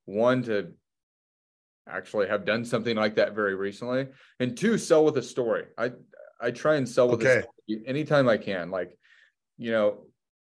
[0.06, 0.72] one to
[1.86, 4.06] actually have done something like that very recently,
[4.40, 5.64] and two, sell with a story.
[5.76, 5.92] I
[6.40, 7.40] I try and sell with okay.
[7.40, 8.70] a story anytime I can.
[8.70, 8.96] Like,
[9.58, 10.06] you know,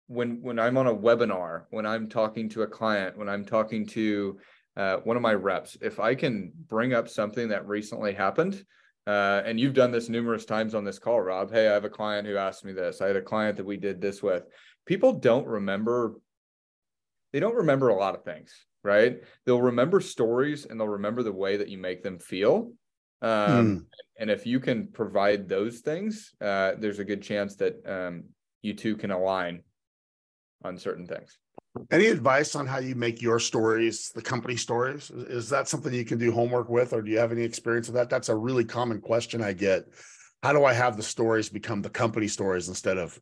[0.07, 3.87] when when I'm on a webinar, when I'm talking to a client, when I'm talking
[3.89, 4.39] to
[4.77, 8.65] uh, one of my reps, if I can bring up something that recently happened,
[9.07, 11.53] uh, and you've done this numerous times on this call, Rob.
[11.53, 13.01] Hey, I have a client who asked me this.
[13.01, 14.45] I had a client that we did this with.
[14.87, 16.15] People don't remember.
[17.33, 18.53] They don't remember a lot of things,
[18.83, 19.19] right?
[19.45, 22.73] They'll remember stories and they'll remember the way that you make them feel.
[23.23, 23.85] Um, mm.
[24.19, 28.25] And if you can provide those things, uh, there's a good chance that um,
[28.63, 29.63] you two can align
[30.65, 31.39] on certain things.
[31.91, 35.11] Any advice on how you make your stories the company stories?
[35.11, 37.97] Is that something you can do homework with, or do you have any experience with
[37.97, 38.09] that?
[38.09, 39.85] That's a really common question I get.
[40.43, 43.21] How do I have the stories become the company stories instead of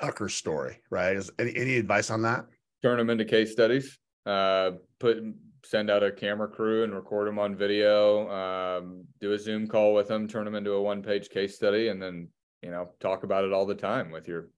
[0.00, 1.16] Tucker's story, right?
[1.16, 2.46] Is any, any advice on that?
[2.82, 3.98] Turn them into case studies.
[4.24, 5.18] Uh, put
[5.64, 8.28] send out a camera crew and record them on video.
[8.30, 11.88] Um, do a Zoom call with them, turn them into a one page case study,
[11.88, 12.28] and then
[12.62, 14.50] you know talk about it all the time with your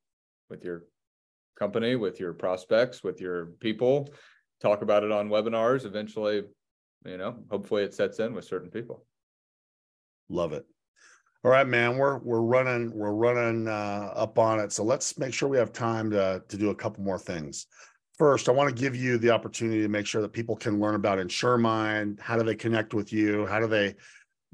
[0.50, 0.84] with your
[1.58, 4.12] company, with your prospects, with your people.
[4.60, 5.84] Talk about it on webinars.
[5.84, 6.42] Eventually,
[7.04, 9.04] you know, hopefully it sets in with certain people.
[10.28, 10.64] Love it.
[11.44, 11.96] All right, man.
[11.96, 14.70] We're we're running we're running uh, up on it.
[14.72, 17.66] So let's make sure we have time to to do a couple more things.
[18.16, 20.94] First, I want to give you the opportunity to make sure that people can learn
[20.94, 22.20] about InsuredMine.
[22.20, 23.46] How do they connect with you?
[23.46, 23.96] How do they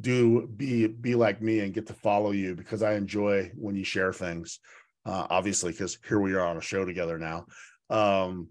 [0.01, 2.55] do be be like me and get to follow you?
[2.55, 4.61] Because I enjoy when you share things.
[5.09, 7.47] Uh, obviously, because here we are on a show together now.
[7.89, 8.49] Um,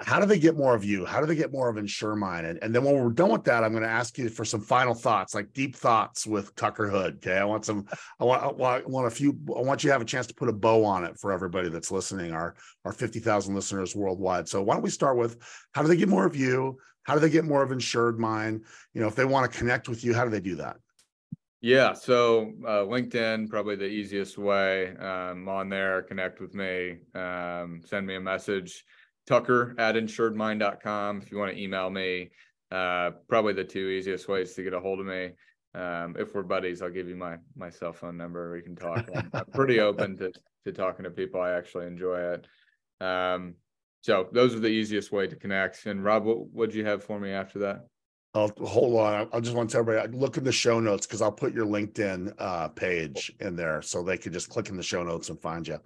[0.00, 1.04] how do they get more of you?
[1.04, 2.50] How do they get more of InsuredMine?
[2.50, 4.60] And, and then when we're done with that, I'm going to ask you for some
[4.60, 7.18] final thoughts, like deep thoughts with Tucker Hood.
[7.18, 7.86] Okay, I want some.
[8.18, 8.42] I want.
[8.42, 9.38] I want, a few.
[9.56, 11.68] I want you to have a chance to put a bow on it for everybody
[11.68, 12.32] that's listening.
[12.32, 14.48] Our our 50,000 listeners worldwide.
[14.48, 15.38] So why don't we start with
[15.74, 16.76] how do they get more of you?
[17.04, 18.62] How do they get more of InsuredMine?
[18.94, 20.76] You know, if they want to connect with you, how do they do that?
[21.64, 24.94] Yeah, so uh, LinkedIn probably the easiest way.
[24.98, 28.84] Um, on there, connect with me, um, send me a message
[29.26, 32.32] tucker at insuredmine.com if you want to email me.
[32.70, 35.30] Uh, probably the two easiest ways to get a hold of me.
[35.74, 38.52] Um, if we're buddies, I'll give you my my cell phone number.
[38.52, 39.08] We can talk.
[39.32, 40.32] I'm, pretty open to
[40.66, 41.40] to talking to people.
[41.40, 42.46] I actually enjoy it.
[43.02, 43.54] Um,
[44.02, 45.86] so those are the easiest way to connect.
[45.86, 47.86] And Rob, what would you have for me after that?
[48.34, 49.28] I'll hold on.
[49.32, 51.66] I just want to tell everybody look in the show notes because I'll put your
[51.66, 55.40] LinkedIn uh, page in there so they can just click in the show notes and
[55.40, 55.78] find you.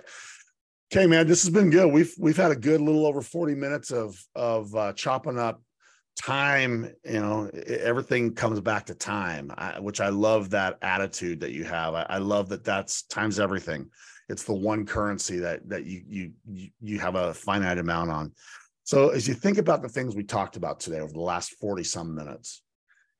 [0.90, 1.92] Okay, man, this has been good.
[1.92, 5.60] We've we've had a good little over 40 minutes of of uh, chopping up
[6.18, 6.90] time.
[7.04, 11.64] You know, everything comes back to time, I, which I love that attitude that you
[11.64, 11.94] have.
[11.94, 13.90] I, I love that that's time's everything.
[14.30, 18.32] It's the one currency that that you you you have a finite amount on.
[18.88, 21.84] So as you think about the things we talked about today over the last 40
[21.84, 22.62] some minutes,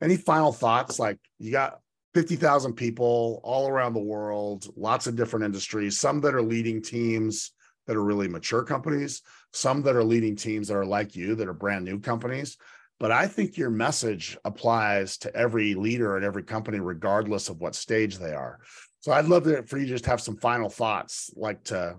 [0.01, 0.97] any final thoughts?
[0.97, 1.79] Like you got
[2.15, 7.51] 50,000 people all around the world, lots of different industries, some that are leading teams,
[7.85, 9.21] that are really mature companies,
[9.53, 12.57] some that are leading teams that are like you, that are brand new companies.
[12.99, 17.75] But I think your message applies to every leader at every company, regardless of what
[17.75, 18.57] stage they are.
[19.01, 21.95] So I'd love to, for you to just have some final thoughts, like to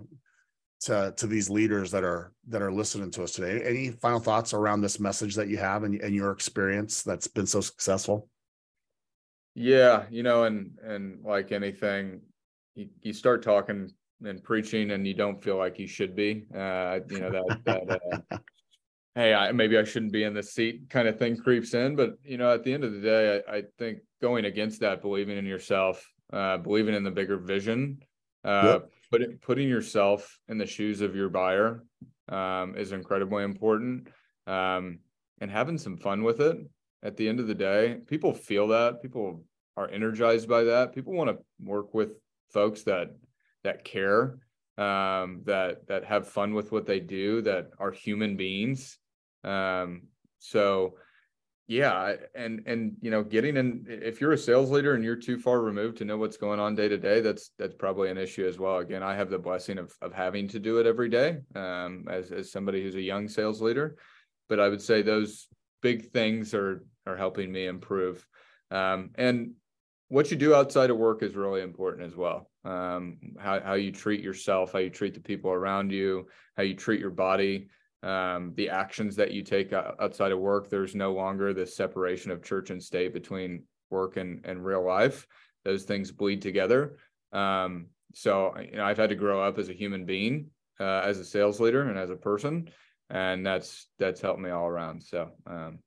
[0.81, 3.63] to to these leaders that are that are listening to us today.
[3.63, 7.47] Any final thoughts around this message that you have and, and your experience that's been
[7.47, 8.27] so successful?
[9.53, 12.21] Yeah, you know, and and like anything,
[12.75, 13.91] you, you start talking
[14.25, 18.01] and preaching and you don't feel like you should be uh you know that that
[18.31, 18.37] uh,
[19.15, 22.17] hey I, maybe i shouldn't be in the seat kind of thing creeps in but
[22.23, 25.37] you know at the end of the day i, I think going against that believing
[25.37, 27.99] in yourself uh believing in the bigger vision
[28.45, 28.91] uh yep.
[29.11, 31.83] Put, putting yourself in the shoes of your buyer
[32.29, 34.07] um is incredibly important
[34.47, 34.99] um
[35.41, 36.57] and having some fun with it
[37.03, 39.43] at the end of the day people feel that people
[39.77, 42.13] are energized by that people want to work with
[42.51, 43.11] folks that
[43.63, 44.37] that care,
[44.77, 48.97] um, that that have fun with what they do, that are human beings.
[49.43, 50.03] Um,
[50.39, 50.95] so
[51.71, 55.39] yeah, and and you know, getting in if you're a sales leader and you're too
[55.39, 58.45] far removed to know what's going on day to day, that's that's probably an issue
[58.45, 58.79] as well.
[58.79, 62.29] Again, I have the blessing of of having to do it every day um, as
[62.33, 63.95] as somebody who's a young sales leader,
[64.49, 65.47] but I would say those
[65.81, 68.27] big things are are helping me improve.
[68.69, 69.51] Um, and
[70.09, 72.51] what you do outside of work is really important as well.
[72.65, 76.75] Um, how, how you treat yourself, how you treat the people around you, how you
[76.75, 77.69] treat your body,
[78.03, 80.69] um, the actions that you take outside of work.
[80.69, 85.27] There's no longer this separation of church and state between work and, and real life.
[85.63, 86.97] Those things bleed together.
[87.31, 90.47] Um, so, you know, I've had to grow up as a human being,
[90.79, 92.69] uh, as a sales leader and as a person,
[93.09, 95.03] and that's that's helped me all around.
[95.03, 95.79] So, um,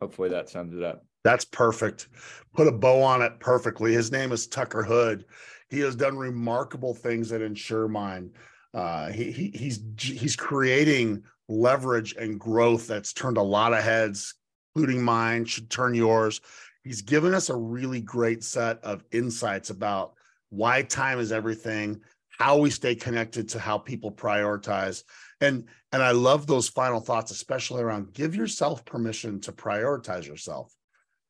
[0.00, 1.04] hopefully that sums it up.
[1.24, 2.08] That's perfect.
[2.52, 3.92] Put a bow on it perfectly.
[3.92, 5.24] His name is Tucker Hood.
[5.70, 8.30] He has done remarkable things at InsuredMine.
[8.74, 11.22] Uh, he, he, he's he's creating
[11.52, 14.34] leverage and growth that's turned a lot of heads,
[14.74, 15.44] including mine.
[15.44, 16.40] Should turn yours.
[16.84, 20.14] He's given us a really great set of insights about
[20.50, 22.00] why time is everything,
[22.38, 25.04] how we stay connected to how people prioritize,
[25.40, 30.74] and and I love those final thoughts, especially around give yourself permission to prioritize yourself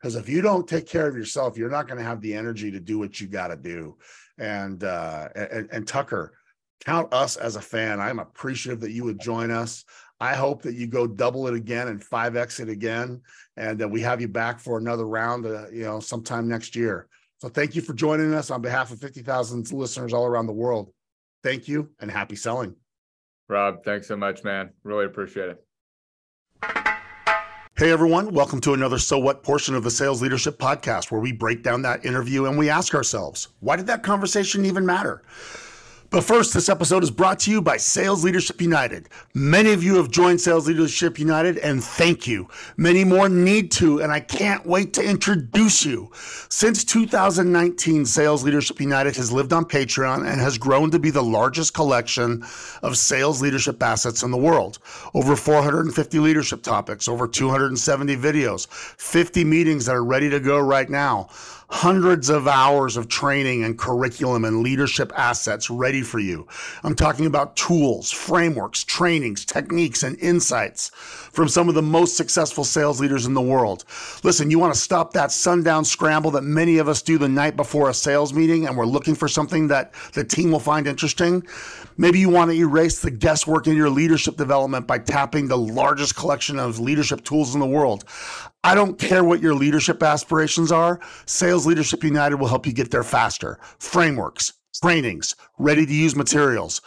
[0.02, 2.70] because if you don't take care of yourself you're not going to have the energy
[2.70, 3.96] to do what you got to do
[4.38, 6.32] and uh and, and tucker
[6.84, 9.84] count us as a fan i'm appreciative that you would join us
[10.22, 13.20] i hope that you go double it again and 5x it again
[13.56, 17.08] and that we have you back for another round uh, you know sometime next year
[17.40, 20.92] so thank you for joining us on behalf of 50000 listeners all around the world
[21.42, 22.74] thank you and happy selling
[23.52, 24.70] Rob, thanks so much, man.
[24.82, 25.64] Really appreciate it.
[27.76, 31.32] Hey everyone, welcome to another So What portion of the Sales Leadership Podcast, where we
[31.32, 35.22] break down that interview and we ask ourselves, why did that conversation even matter?
[36.12, 39.08] But first, this episode is brought to you by Sales Leadership United.
[39.32, 42.48] Many of you have joined Sales Leadership United, and thank you.
[42.76, 46.10] Many more need to, and I can't wait to introduce you.
[46.50, 51.22] Since 2019, Sales Leadership United has lived on Patreon and has grown to be the
[51.22, 52.44] largest collection
[52.82, 54.80] of sales leadership assets in the world.
[55.14, 60.90] Over 450 leadership topics, over 270 videos, 50 meetings that are ready to go right
[60.90, 61.30] now
[61.72, 66.46] hundreds of hours of training and curriculum and leadership assets ready for you.
[66.84, 72.64] I'm talking about tools, frameworks, trainings, techniques, and insights from some of the most successful
[72.64, 73.86] sales leaders in the world.
[74.22, 77.56] Listen, you want to stop that sundown scramble that many of us do the night
[77.56, 81.42] before a sales meeting and we're looking for something that the team will find interesting?
[81.96, 86.16] Maybe you want to erase the guesswork in your leadership development by tapping the largest
[86.16, 88.04] collection of leadership tools in the world.
[88.64, 91.00] I don't care what your leadership aspirations are.
[91.26, 93.58] Sales Leadership United will help you get there faster.
[93.80, 96.80] Frameworks, trainings, ready to use materials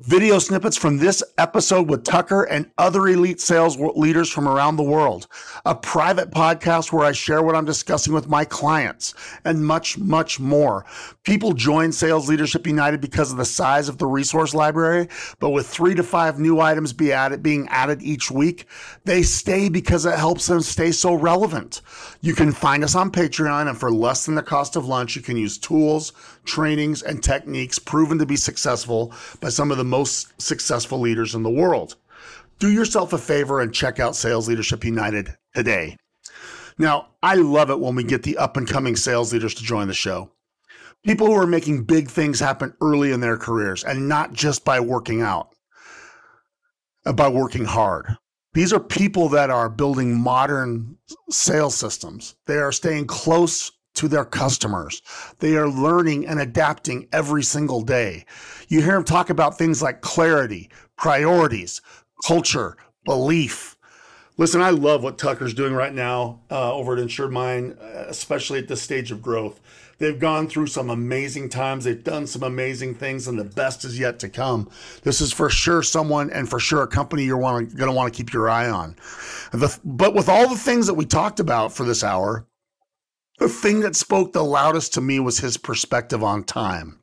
[0.00, 4.82] video snippets from this episode with Tucker and other elite sales leaders from around the
[4.82, 5.26] world,
[5.64, 9.14] a private podcast where I share what I'm discussing with my clients,
[9.46, 10.84] and much, much more.
[11.22, 15.08] People join Sales Leadership United because of the size of the resource library,
[15.40, 18.66] but with three to five new items be added, being added each week,
[19.04, 21.80] they stay because it helps them stay so relevant.
[22.20, 25.22] You can find us on Patreon, and for less than the cost of lunch, you
[25.22, 26.12] can use tools,
[26.46, 31.42] trainings, and techniques proven to be successful by some of the most successful leaders in
[31.42, 31.96] the world.
[32.58, 35.96] Do yourself a favor and check out Sales Leadership United today.
[36.78, 39.88] Now, I love it when we get the up and coming sales leaders to join
[39.88, 40.30] the show.
[41.04, 44.80] People who are making big things happen early in their careers and not just by
[44.80, 45.50] working out,
[47.04, 48.16] uh, by working hard.
[48.54, 50.96] These are people that are building modern
[51.30, 52.36] sales systems.
[52.46, 55.02] They are staying close to their customers.
[55.38, 58.24] They are learning and adapting every single day.
[58.68, 61.80] You hear them talk about things like clarity, priorities,
[62.24, 63.76] culture, belief.
[64.38, 68.68] Listen, I love what Tucker's doing right now uh, over at InsuredMine, uh, especially at
[68.68, 69.60] this stage of growth.
[69.98, 71.84] They've gone through some amazing times.
[71.84, 74.68] They've done some amazing things, and the best is yet to come.
[75.04, 78.16] This is for sure someone and for sure a company you're going to want to
[78.16, 78.96] keep your eye on.
[79.52, 82.46] The, but with all the things that we talked about for this hour,
[83.38, 87.00] the thing that spoke the loudest to me was his perspective on time.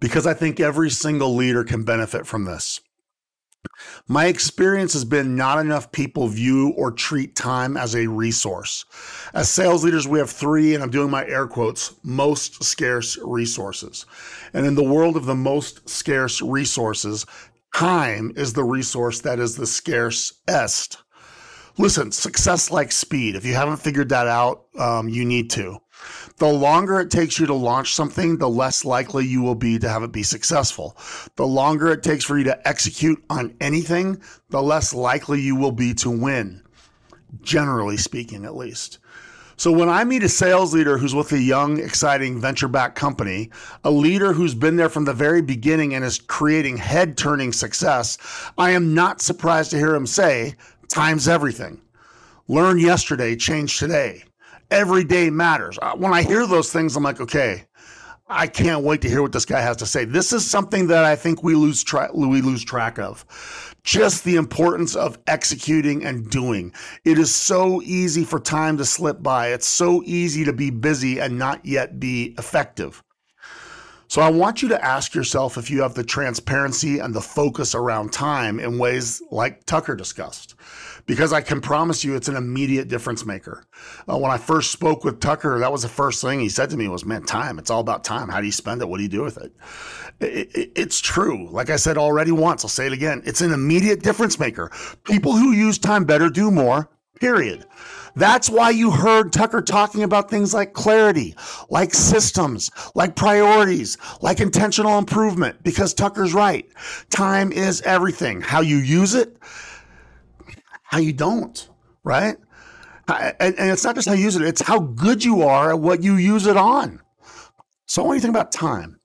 [0.00, 2.80] Because I think every single leader can benefit from this.
[4.08, 8.84] My experience has been not enough people view or treat time as a resource.
[9.32, 14.04] As sales leaders, we have three, and I'm doing my air quotes, most scarce resources.
[14.52, 17.24] And in the world of the most scarce resources,
[17.74, 21.01] time is the resource that is the scarcest.
[21.78, 23.34] Listen, success like speed.
[23.34, 25.78] If you haven't figured that out, um, you need to.
[26.38, 29.88] The longer it takes you to launch something, the less likely you will be to
[29.88, 30.96] have it be successful.
[31.36, 34.20] The longer it takes for you to execute on anything,
[34.50, 36.62] the less likely you will be to win,
[37.42, 38.98] generally speaking, at least.
[39.56, 43.50] So when I meet a sales leader who's with a young, exciting venture backed company,
[43.84, 48.18] a leader who's been there from the very beginning and is creating head turning success,
[48.58, 50.54] I am not surprised to hear him say,
[50.92, 51.80] time's everything.
[52.48, 54.24] Learn yesterday, change today.
[54.70, 55.78] Every day matters.
[55.80, 57.64] Uh, when I hear those things, I'm like, okay,
[58.28, 60.04] I can't wait to hear what this guy has to say.
[60.04, 63.26] This is something that I think we lose track we lose track of.
[63.84, 66.72] Just the importance of executing and doing.
[67.04, 69.48] It is so easy for time to slip by.
[69.48, 73.02] It's so easy to be busy and not yet be effective.
[74.12, 77.74] So I want you to ask yourself if you have the transparency and the focus
[77.74, 80.54] around time in ways like Tucker discussed.
[81.06, 83.64] Because I can promise you it's an immediate difference maker.
[84.06, 86.76] Uh, when I first spoke with Tucker, that was the first thing he said to
[86.76, 87.58] me was, man, time.
[87.58, 88.28] It's all about time.
[88.28, 88.88] How do you spend it?
[88.90, 89.50] What do you do with it?
[90.20, 91.48] it, it it's true.
[91.48, 93.22] Like I said already once, I'll say it again.
[93.24, 94.70] It's an immediate difference maker.
[95.04, 97.64] People who use time better do more, period.
[98.14, 101.34] That's why you heard Tucker talking about things like clarity,
[101.70, 106.68] like systems, like priorities, like intentional improvement, because Tucker's right.
[107.10, 108.42] Time is everything.
[108.42, 109.36] How you use it,
[110.82, 111.68] how you don't,
[112.04, 112.36] right?
[113.08, 116.02] And, it's not just how you use it, it's how good you are at what
[116.02, 117.00] you use it on.
[117.86, 119.00] So I want you to think about time.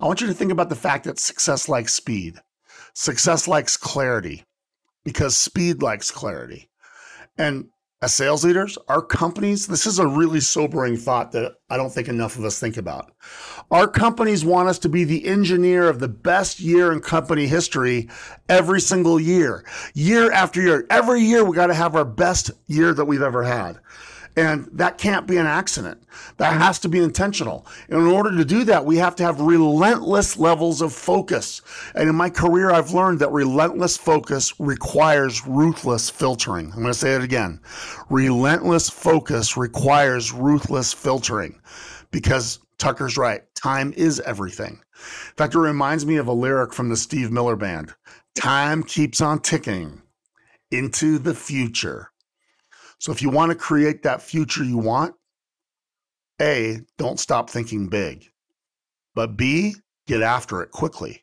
[0.00, 2.40] I want you to think about the fact that success likes speed.
[2.94, 4.44] Success likes clarity
[5.04, 6.68] because speed likes clarity.
[7.38, 7.70] And
[8.04, 12.06] as sales leaders, our companies, this is a really sobering thought that I don't think
[12.06, 13.10] enough of us think about.
[13.70, 18.10] Our companies want us to be the engineer of the best year in company history
[18.46, 20.86] every single year, year after year.
[20.90, 23.78] Every year, we got to have our best year that we've ever had.
[24.36, 26.02] And that can't be an accident.
[26.38, 26.62] That mm-hmm.
[26.62, 27.66] has to be intentional.
[27.88, 31.62] And in order to do that, we have to have relentless levels of focus.
[31.94, 36.66] And in my career, I've learned that relentless focus requires ruthless filtering.
[36.72, 37.60] I'm going to say it again.
[38.10, 41.60] Relentless focus requires ruthless filtering
[42.10, 43.42] because Tucker's right.
[43.54, 44.80] Time is everything.
[44.94, 47.94] In fact, it reminds me of a lyric from the Steve Miller Band
[48.34, 50.02] Time keeps on ticking
[50.70, 52.10] into the future.
[53.04, 55.14] So if you want to create that future you want,
[56.40, 58.24] A, don't stop thinking big.
[59.14, 59.74] But B,
[60.06, 61.22] get after it quickly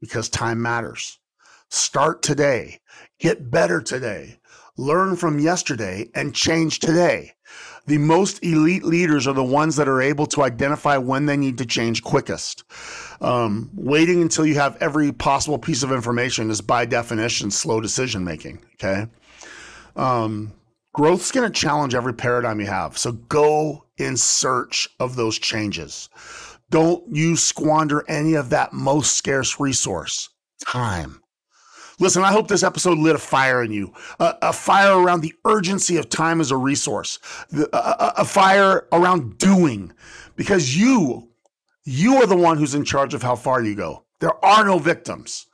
[0.00, 1.18] because time matters.
[1.68, 2.78] Start today.
[3.18, 4.38] Get better today.
[4.76, 7.32] Learn from yesterday and change today.
[7.86, 11.58] The most elite leaders are the ones that are able to identify when they need
[11.58, 12.62] to change quickest.
[13.20, 18.22] Um, waiting until you have every possible piece of information is by definition slow decision
[18.22, 18.64] making.
[18.74, 19.08] Okay.
[19.96, 20.52] Um,
[20.96, 22.96] growth's going to challenge every paradigm you have.
[22.96, 26.08] So go in search of those changes.
[26.70, 30.30] Don't you squander any of that most scarce resource,
[30.66, 31.20] time.
[32.00, 35.34] Listen, I hope this episode lit a fire in you, a, a fire around the
[35.44, 37.18] urgency of time as a resource,
[37.50, 39.92] the, a, a fire around doing,
[40.34, 41.28] because you,
[41.84, 44.04] you are the one who's in charge of how far you go.
[44.20, 45.46] There are no victims.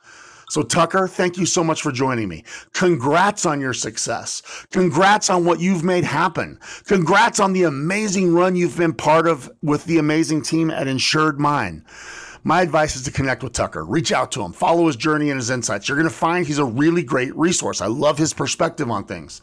[0.49, 2.43] So, Tucker, thank you so much for joining me.
[2.73, 4.41] Congrats on your success.
[4.71, 6.59] Congrats on what you've made happen.
[6.85, 11.83] Congrats on the amazing run you've been part of with the amazing team at InsuredMine.
[12.45, 13.85] My advice is to connect with Tucker.
[13.85, 15.87] Reach out to him, follow his journey and his insights.
[15.87, 17.79] You're going to find he's a really great resource.
[17.79, 19.41] I love his perspective on things.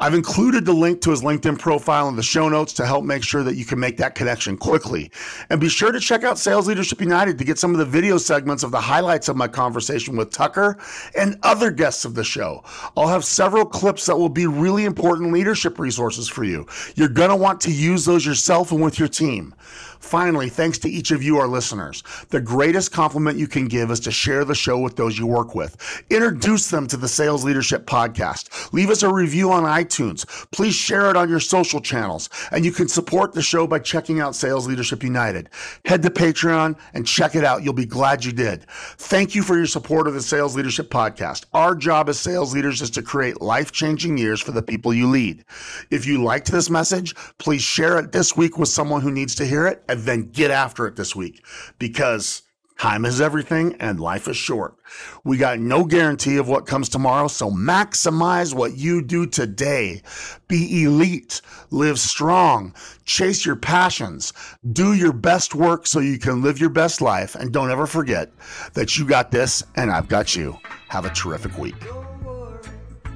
[0.00, 3.22] I've included the link to his LinkedIn profile in the show notes to help make
[3.22, 5.10] sure that you can make that connection quickly.
[5.50, 8.16] And be sure to check out Sales Leadership United to get some of the video
[8.16, 10.78] segments of the highlights of my conversation with Tucker
[11.14, 12.64] and other guests of the show.
[12.96, 16.66] I'll have several clips that will be really important leadership resources for you.
[16.94, 19.54] You're going to want to use those yourself and with your team.
[20.00, 22.02] Finally, thanks to each of you, our listeners.
[22.30, 25.54] The greatest compliment you can give is to share the show with those you work
[25.54, 25.76] with.
[26.10, 28.72] Introduce them to the Sales Leadership Podcast.
[28.72, 30.26] Leave us a review on iTunes.
[30.50, 32.30] Please share it on your social channels.
[32.50, 35.50] And you can support the show by checking out Sales Leadership United.
[35.84, 37.62] Head to Patreon and check it out.
[37.62, 38.64] You'll be glad you did.
[38.70, 41.44] Thank you for your support of the Sales Leadership Podcast.
[41.52, 45.08] Our job as sales leaders is to create life changing years for the people you
[45.08, 45.44] lead.
[45.90, 49.46] If you liked this message, please share it this week with someone who needs to
[49.46, 51.44] hear it and then get after it this week
[51.78, 52.42] because
[52.78, 54.76] time is everything and life is short.
[55.22, 60.02] We got no guarantee of what comes tomorrow, so maximize what you do today.
[60.48, 62.74] Be elite, live strong,
[63.04, 64.32] chase your passions,
[64.72, 68.30] do your best work so you can live your best life, and don't ever forget
[68.72, 70.56] that you got this and I've got you.
[70.88, 71.99] Have a terrific week.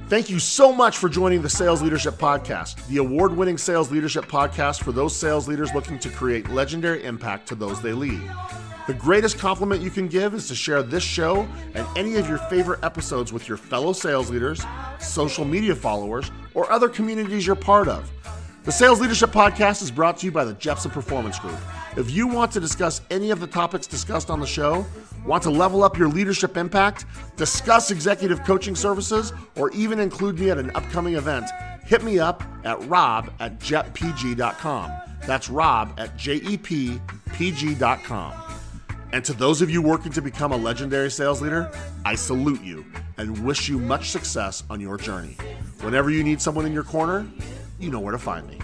[0.07, 4.25] Thank you so much for joining the Sales Leadership Podcast, the award winning sales leadership
[4.25, 8.21] podcast for those sales leaders looking to create legendary impact to those they lead.
[8.85, 12.37] The greatest compliment you can give is to share this show and any of your
[12.37, 14.63] favorite episodes with your fellow sales leaders,
[14.99, 18.11] social media followers, or other communities you're part of.
[18.61, 21.57] The Sales Leadership Podcast is brought to you by the Jeppsen Performance Group.
[21.97, 24.85] If you want to discuss any of the topics discussed on the show,
[25.25, 27.05] want to level up your leadership impact,
[27.37, 31.45] discuss executive coaching services, or even include me at an upcoming event,
[31.85, 34.91] hit me up at rob at jeppg.com.
[35.25, 38.33] That's rob at jeppg.com.
[39.13, 41.71] And to those of you working to become a legendary sales leader,
[42.03, 42.85] I salute you
[43.17, 45.37] and wish you much success on your journey.
[45.79, 47.25] Whenever you need someone in your corner,
[47.79, 48.59] you know where to find me.